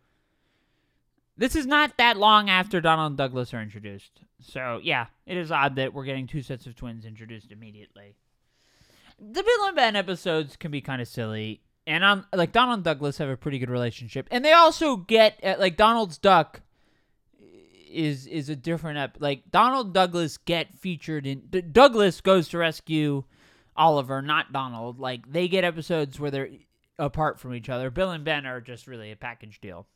[1.39, 4.21] This is not that long after Donald and Douglas are introduced.
[4.41, 8.17] So, yeah, it is odd that we're getting two sets of twins introduced immediately.
[9.21, 11.61] The Bill and Ben episodes can be kind of silly.
[11.87, 14.27] And on like Donald and Douglas have a pretty good relationship.
[14.33, 16.61] And they also get uh, like Donald's duck
[17.91, 22.59] is is a different ep- like Donald Douglas get featured in D- Douglas goes to
[22.59, 23.25] rescue
[23.75, 24.99] Oliver, not Donald.
[25.01, 26.51] Like they get episodes where they're
[26.99, 27.91] apart from each other.
[27.91, 29.87] Bill and Ben are just really a package deal.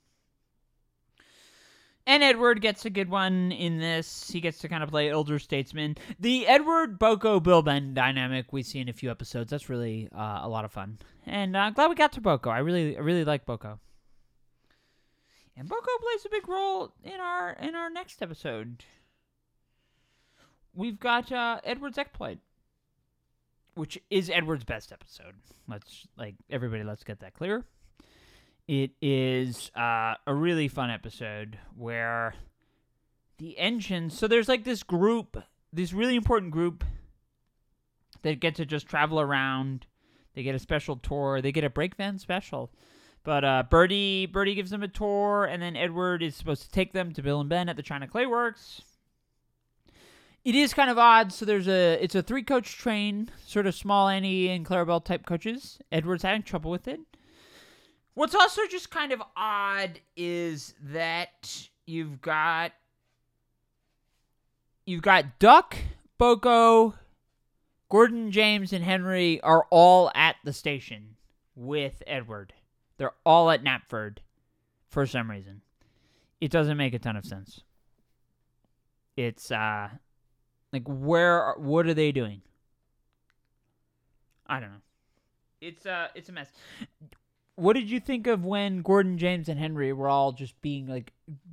[2.07, 4.28] And Edward gets a good one in this.
[4.30, 5.96] He gets to kind of play elder statesman.
[6.18, 9.50] The Edward BoCo Bill Ben dynamic we see in a few episodes.
[9.50, 10.98] That's really uh, a lot of fun.
[11.26, 12.48] And I'm uh, glad we got to BoCo.
[12.48, 13.78] I really, I really like BoCo.
[15.57, 18.84] And BoCo plays a big role in our in our next episode.
[20.74, 22.38] We've got uh, Edward's exploit,
[23.74, 25.34] which is Edward's best episode.
[25.68, 26.82] Let's like everybody.
[26.82, 27.64] Let's get that clear.
[28.68, 32.34] It is uh, a really fun episode where
[33.38, 34.08] the engine.
[34.08, 35.36] So there's like this group,
[35.72, 36.84] this really important group
[38.22, 39.86] that get to just travel around.
[40.34, 41.42] They get a special tour.
[41.42, 42.70] They get a brake van special.
[43.24, 46.92] But uh, Birdie, Birdie gives them a tour, and then Edward is supposed to take
[46.92, 48.82] them to Bill and Ben at the China Clay Works.
[50.44, 51.32] It is kind of odd.
[51.32, 55.24] So there's a, it's a three coach train, sort of small Annie and Clarabelle type
[55.24, 55.78] coaches.
[55.92, 57.00] Edward's having trouble with it.
[58.14, 62.72] What's also just kind of odd is that you've got
[64.84, 65.76] you've got Duck,
[66.20, 66.94] BoCo,
[67.88, 71.16] Gordon, James, and Henry are all at the station
[71.54, 72.52] with Edward.
[72.98, 74.18] They're all at Knapford
[74.88, 75.62] for some reason.
[76.40, 77.62] It doesn't make a ton of sense.
[79.16, 79.88] It's uh
[80.70, 82.42] like where what are they doing?
[84.46, 84.82] I don't know.
[85.62, 86.48] It's uh it's a mess.
[87.57, 91.12] What did you think of when Gordon, James, and Henry were all just being like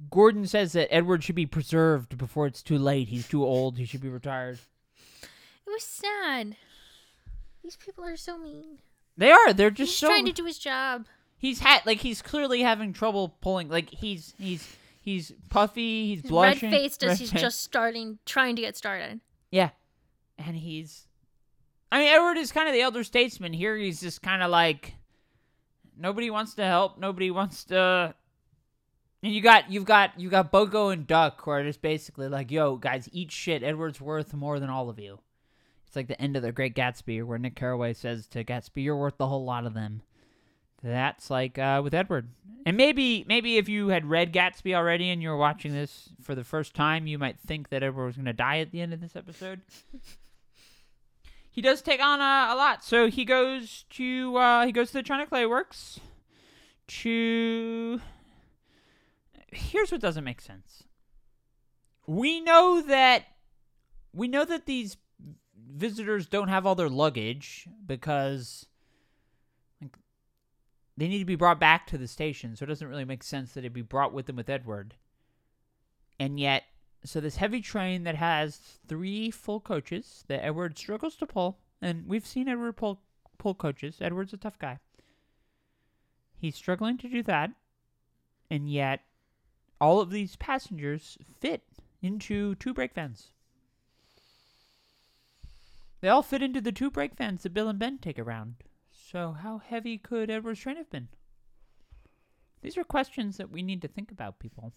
[0.09, 3.09] Gordon says that Edward should be preserved before it's too late.
[3.09, 3.77] He's too old.
[3.77, 4.59] He should be retired.
[5.21, 5.27] It
[5.69, 6.55] was sad.
[7.63, 8.79] These people are so mean.
[9.17, 9.51] They are.
[9.53, 11.05] They're just He's so trying to do his job.
[11.37, 16.71] he's had like he's clearly having trouble pulling like he's he's he's puffy he's blushing
[16.71, 19.19] Red faced as he's just starting, trying to get started.
[19.51, 19.69] yeah
[20.37, 21.07] and he's
[21.91, 24.93] i mean edward is kind of the elder statesman here he's just kind of like
[25.99, 28.13] nobody wants to help nobody wants to
[29.21, 32.51] and you got you've got you got BoCo and Duck who are just basically like,
[32.51, 33.63] yo, guys, eat shit.
[33.63, 35.19] Edward's worth more than all of you.
[35.85, 38.95] It's like the end of the Great Gatsby, where Nick Carraway says to Gatsby, "You're
[38.95, 40.03] worth the whole lot of them."
[40.83, 42.29] That's like uh, with Edward.
[42.65, 46.35] And maybe maybe if you had read Gatsby already and you were watching this for
[46.35, 48.93] the first time, you might think that Edward was going to die at the end
[48.93, 49.61] of this episode.
[51.49, 52.83] He does take on a, a lot.
[52.83, 55.99] So he goes to uh, he goes to the China Clay Works
[56.87, 58.01] to.
[59.51, 60.83] Here's what doesn't make sense.
[62.05, 63.25] We know that
[64.13, 64.97] we know that these
[65.71, 68.65] visitors don't have all their luggage because
[69.81, 69.97] like
[70.97, 73.53] they need to be brought back to the station, so it doesn't really make sense
[73.53, 74.95] that it'd be brought with them with Edward.
[76.19, 76.63] And yet,
[77.03, 82.07] so this heavy train that has three full coaches that Edward struggles to pull, and
[82.07, 83.01] we've seen Edward pull
[83.37, 83.97] pull coaches.
[84.01, 84.79] Edward's a tough guy.
[86.37, 87.51] He's struggling to do that,
[88.49, 89.01] and yet
[89.79, 91.63] all of these passengers fit
[92.01, 93.31] into two brake vans.
[96.01, 98.55] They all fit into the two brake vans that Bill and Ben take around.
[98.91, 101.09] So how heavy could Edward's train have been?
[102.61, 104.73] These are questions that we need to think about, people.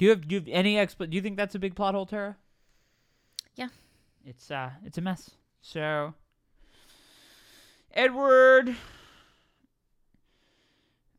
[0.00, 1.94] Do you have do you have any expl- Do you think that's a big plot
[1.94, 2.38] hole, Tara?
[3.54, 3.68] Yeah.
[4.24, 5.32] It's uh, it's a mess.
[5.60, 6.14] So
[7.92, 8.76] Edward.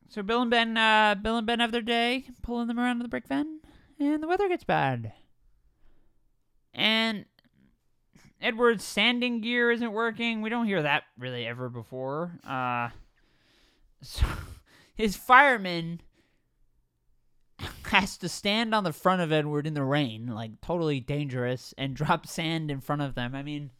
[0.09, 3.03] So Bill and Ben, uh, Bill and Ben have their day pulling them around in
[3.03, 3.59] the brake van,
[3.99, 5.13] and the weather gets bad.
[6.73, 7.25] And
[8.41, 10.41] Edward's sanding gear isn't working.
[10.41, 12.31] We don't hear that really ever before.
[12.43, 12.89] Uh,
[14.01, 14.25] so
[14.95, 16.01] his fireman
[17.85, 21.95] has to stand on the front of Edward in the rain, like totally dangerous, and
[21.95, 23.35] drop sand in front of them.
[23.35, 23.71] I mean,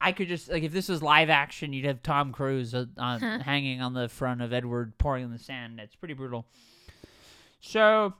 [0.00, 3.38] I could just like if this was live action, you'd have Tom Cruise uh, Huh.
[3.40, 5.80] hanging on the front of Edward pouring in the sand.
[5.80, 6.46] It's pretty brutal.
[7.60, 8.14] So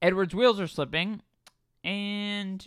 [0.00, 1.20] Edward's wheels are slipping,
[1.82, 2.64] and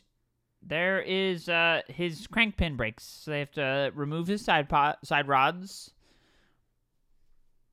[0.62, 3.04] there is uh, his crank pin breaks.
[3.06, 5.92] So they have to remove his side pot, side rods,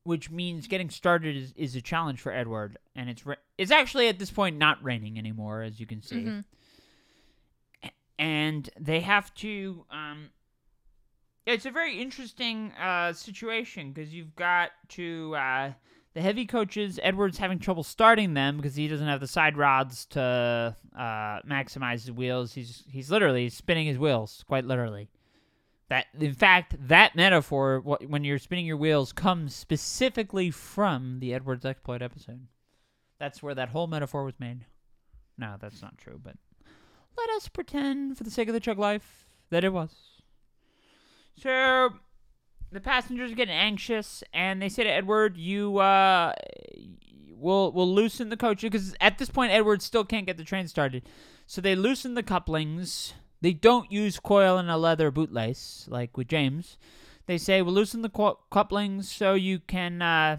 [0.05, 2.77] which means getting started is, is a challenge for Edward.
[2.95, 6.15] And it's ra- it's actually at this point not raining anymore, as you can see
[6.23, 6.43] Mhm.
[8.17, 10.29] and they have to um
[11.45, 15.71] it's a very interesting uh situation because you've got to uh
[16.13, 20.05] the heavy coaches edward's having trouble starting them because he doesn't have the side rods
[20.05, 20.21] to
[20.97, 25.09] uh maximize his wheels he's he's literally spinning his wheels quite literally
[25.89, 31.65] that in fact that metaphor when you're spinning your wheels comes specifically from the edwards
[31.65, 32.47] exploit episode
[33.19, 34.65] that's where that whole metaphor was made
[35.37, 36.19] No, that's not true.
[36.21, 36.35] But
[37.17, 40.21] let us pretend, for the sake of the chug life, that it was.
[41.37, 41.93] So
[42.71, 46.33] the passengers are getting anxious, and they say to Edward, "You uh,
[47.29, 50.67] will will loosen the coach because at this point Edward still can't get the train
[50.67, 51.03] started.
[51.47, 53.13] So they loosen the couplings.
[53.41, 56.77] They don't use coil and a leather bootlace like with James.
[57.27, 60.37] They say we'll loosen the cou- couplings so you can uh,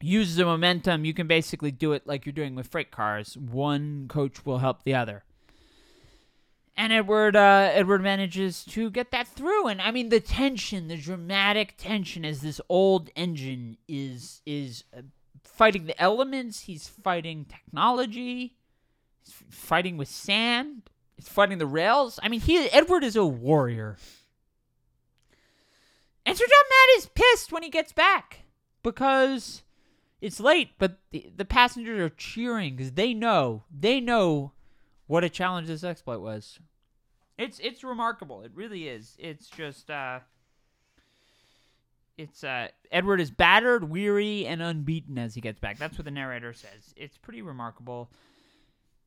[0.00, 1.04] use the momentum.
[1.04, 3.36] You can basically do it like you're doing with freight cars.
[3.36, 5.24] One coach will help the other.
[6.76, 10.98] And Edward uh, Edward manages to get that through, and I mean the tension, the
[10.98, 15.00] dramatic tension, as this old engine is is uh,
[15.42, 16.60] fighting the elements.
[16.60, 18.56] He's fighting technology.
[19.24, 20.82] He's fighting with sand.
[21.16, 22.20] He's fighting the rails.
[22.22, 23.96] I mean, he Edward is a warrior.
[26.24, 28.40] And Sir Topham Hatt is pissed when he gets back
[28.82, 29.62] because
[30.20, 34.52] it's late, but the, the passengers are cheering because they know they know
[35.06, 36.58] what a challenge this exploit was.
[37.38, 38.42] It's it's remarkable.
[38.42, 39.16] It really is.
[39.18, 40.20] It's just uh
[42.18, 45.78] it's uh Edward is battered, weary, and unbeaten as he gets back.
[45.78, 46.94] That's what the narrator says.
[46.96, 48.10] It's pretty remarkable.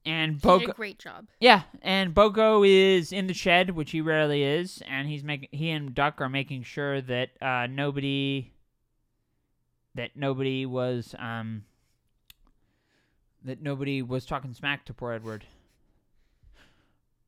[0.05, 1.27] And a great job.
[1.39, 5.69] yeah, and BoCo is in the shed, which he rarely is, and he's making he
[5.69, 8.53] and Duck are making sure that uh, nobody
[9.95, 11.63] that nobody was um
[13.43, 15.45] that nobody was talking smack to poor Edward.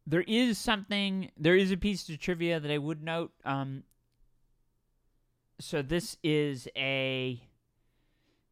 [0.08, 3.32] There is something there is a piece of trivia that I would note.
[3.46, 3.84] Um
[5.60, 7.42] so this is a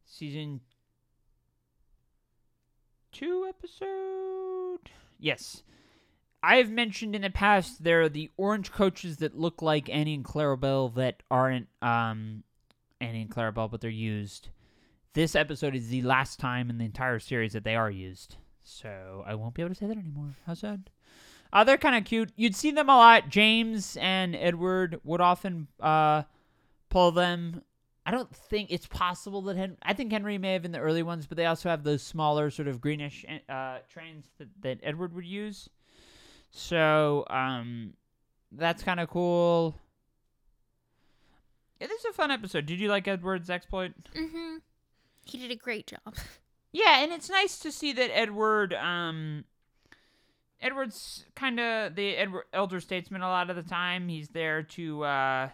[0.04, 0.60] season
[3.12, 4.90] two episode.
[5.18, 5.62] Yes.
[6.42, 10.24] I've mentioned in the past there are the orange coaches that look like Annie and
[10.24, 12.44] Clarabelle that aren't um,
[13.00, 14.48] Annie and Clarabelle, but they're used.
[15.12, 18.36] This episode is the last time in the entire series that they are used.
[18.64, 20.36] So I won't be able to say that anymore.
[20.46, 20.88] How sad.
[21.52, 22.30] Uh, they're kind of cute.
[22.36, 23.28] You'd see them a lot.
[23.28, 26.22] James and Edward would often uh,
[26.88, 27.62] pull them
[28.10, 31.04] I don't think it's possible that Hen- I think Henry may have in the early
[31.04, 35.14] ones, but they also have those smaller sort of greenish uh, trains that, that Edward
[35.14, 35.68] would use.
[36.50, 37.92] So um,
[38.50, 39.76] that's kind of cool.
[41.80, 42.66] Yeah, this is a fun episode.
[42.66, 43.92] Did you like Edward's exploit?
[44.12, 44.56] Mm-hmm.
[45.24, 46.16] He did a great job.
[46.72, 49.44] Yeah, and it's nice to see that Edward, um,
[50.60, 54.06] Edward's kind of the Edward, elder statesman a lot of the time.
[54.06, 55.48] He's there to, uh,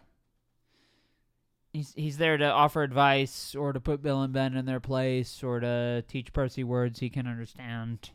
[1.76, 5.42] he's he's there to offer advice or to put Bill and Ben in their place
[5.42, 8.10] or to teach Percy words he can understand.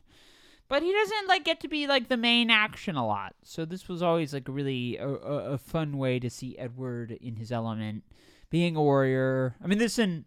[0.68, 3.36] But he doesn't like get to be like the main action a lot.
[3.44, 7.36] So this was always like really a, a, a fun way to see Edward in
[7.36, 8.04] his element,
[8.50, 9.56] being a warrior.
[9.64, 10.26] I mean, this and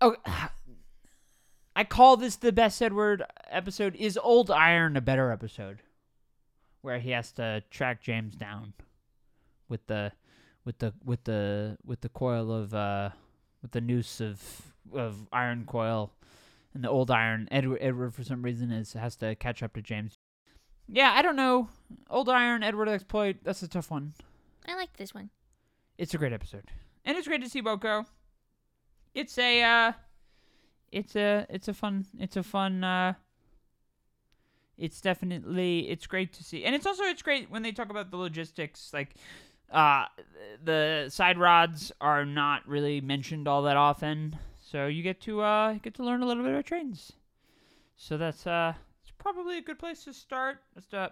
[0.00, 0.16] oh.
[1.76, 3.94] I call this the best Edward episode.
[3.94, 5.78] Is Old Iron a better episode?
[6.82, 8.72] Where he has to track James down
[9.68, 10.12] with the
[10.64, 13.10] with the with the with the coil of uh
[13.62, 16.12] with the noose of of iron coil
[16.74, 19.82] and the old iron Edward Edward for some reason is has to catch up to
[19.82, 20.18] James.
[20.92, 21.68] Yeah, I don't know.
[22.08, 24.14] Old Iron, Edward exploit, that's a tough one.
[24.66, 25.30] I like this one.
[25.98, 26.64] It's a great episode.
[27.04, 28.06] And it's great to see BoCo.
[29.14, 29.92] It's a uh
[30.90, 33.14] it's a it's a fun it's a fun uh
[34.76, 36.64] it's definitely it's great to see.
[36.64, 39.14] And it's also it's great when they talk about the logistics like
[39.70, 40.06] uh
[40.64, 44.36] the side rods are not really mentioned all that often.
[44.60, 47.12] So you get to uh get to learn a little bit about trains.
[47.96, 50.58] So that's uh it's probably a good place to start.
[50.74, 51.10] Just uh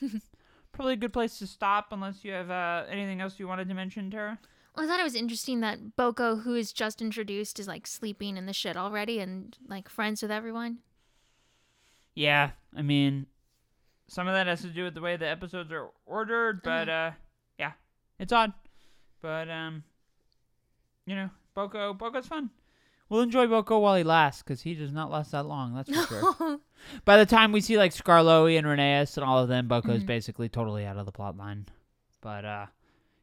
[0.72, 3.74] probably a good place to stop unless you have uh anything else you wanted to
[3.74, 4.38] mention, Tara.
[4.74, 8.38] Well, I thought it was interesting that BoCo, who is just introduced, is like sleeping
[8.38, 10.78] in the shed already and like friends with everyone.
[12.14, 13.26] Yeah, I mean,
[14.08, 16.92] some of that has to do with the way the episodes are ordered, but uh,
[16.92, 17.12] yeah,
[18.22, 18.52] it's odd.
[19.20, 19.84] But um,
[21.06, 22.50] you know, BoCo, BoCo's fun.
[23.08, 25.74] We'll enjoy BoCo while he lasts, because he does not last that long.
[25.74, 26.58] That's for sure.
[27.04, 30.06] By the time we see like Scarloey and Rheneas and all of them, BoCo's Mhm.
[30.06, 31.66] basically totally out of the plot line.
[32.22, 32.66] But uh,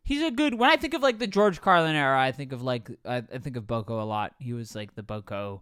[0.03, 0.53] he's a good.
[0.53, 3.37] When I think of like the George Carlin era, I think of like I, I
[3.39, 4.35] think of BoCo a lot.
[4.39, 5.61] He was like the BoCo.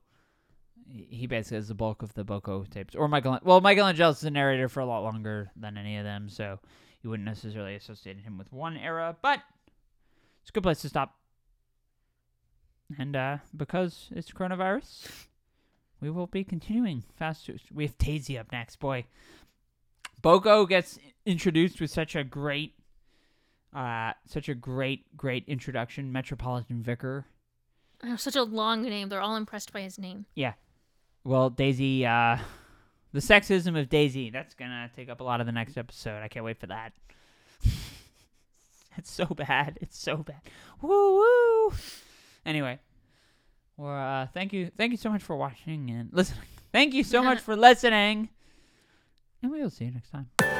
[0.89, 2.95] he- basically has the bulk of the BoCo tapes.
[2.95, 3.39] Or Michael.
[3.43, 6.59] Well, is the narrator for a lot longer than any of them, so
[7.01, 9.15] you wouldn't necessarily associate him with one era.
[9.21, 9.41] But
[10.41, 11.15] it's a good place to stop.
[12.97, 15.09] And uh, because it's coronavirus,
[15.99, 17.49] we will be continuing fast.
[17.73, 19.05] We have Daisy up next, boy.
[20.21, 22.73] BoCo gets introduced with such a great,
[23.75, 26.11] uh, such a great, great introduction.
[26.11, 27.25] Metropolitan Vicar.
[28.03, 29.09] Oh, such a long name.
[29.09, 30.25] They're all impressed by his name.
[30.35, 30.53] Yeah.
[31.23, 32.37] Well, Daisy, uh,
[33.17, 34.29] The sexism of Daisy.
[34.29, 36.21] That's gonna take up a lot of the next episode.
[36.21, 36.93] I can't wait for that.
[38.95, 39.79] it's so bad.
[39.81, 40.41] It's so bad.
[40.83, 41.73] Woo woo.
[42.45, 42.77] Anyway,
[43.75, 46.43] well, uh, thank you, thank you so much for watching and listening.
[46.71, 48.29] Thank you so much for listening,
[49.41, 50.56] and we will see you next time.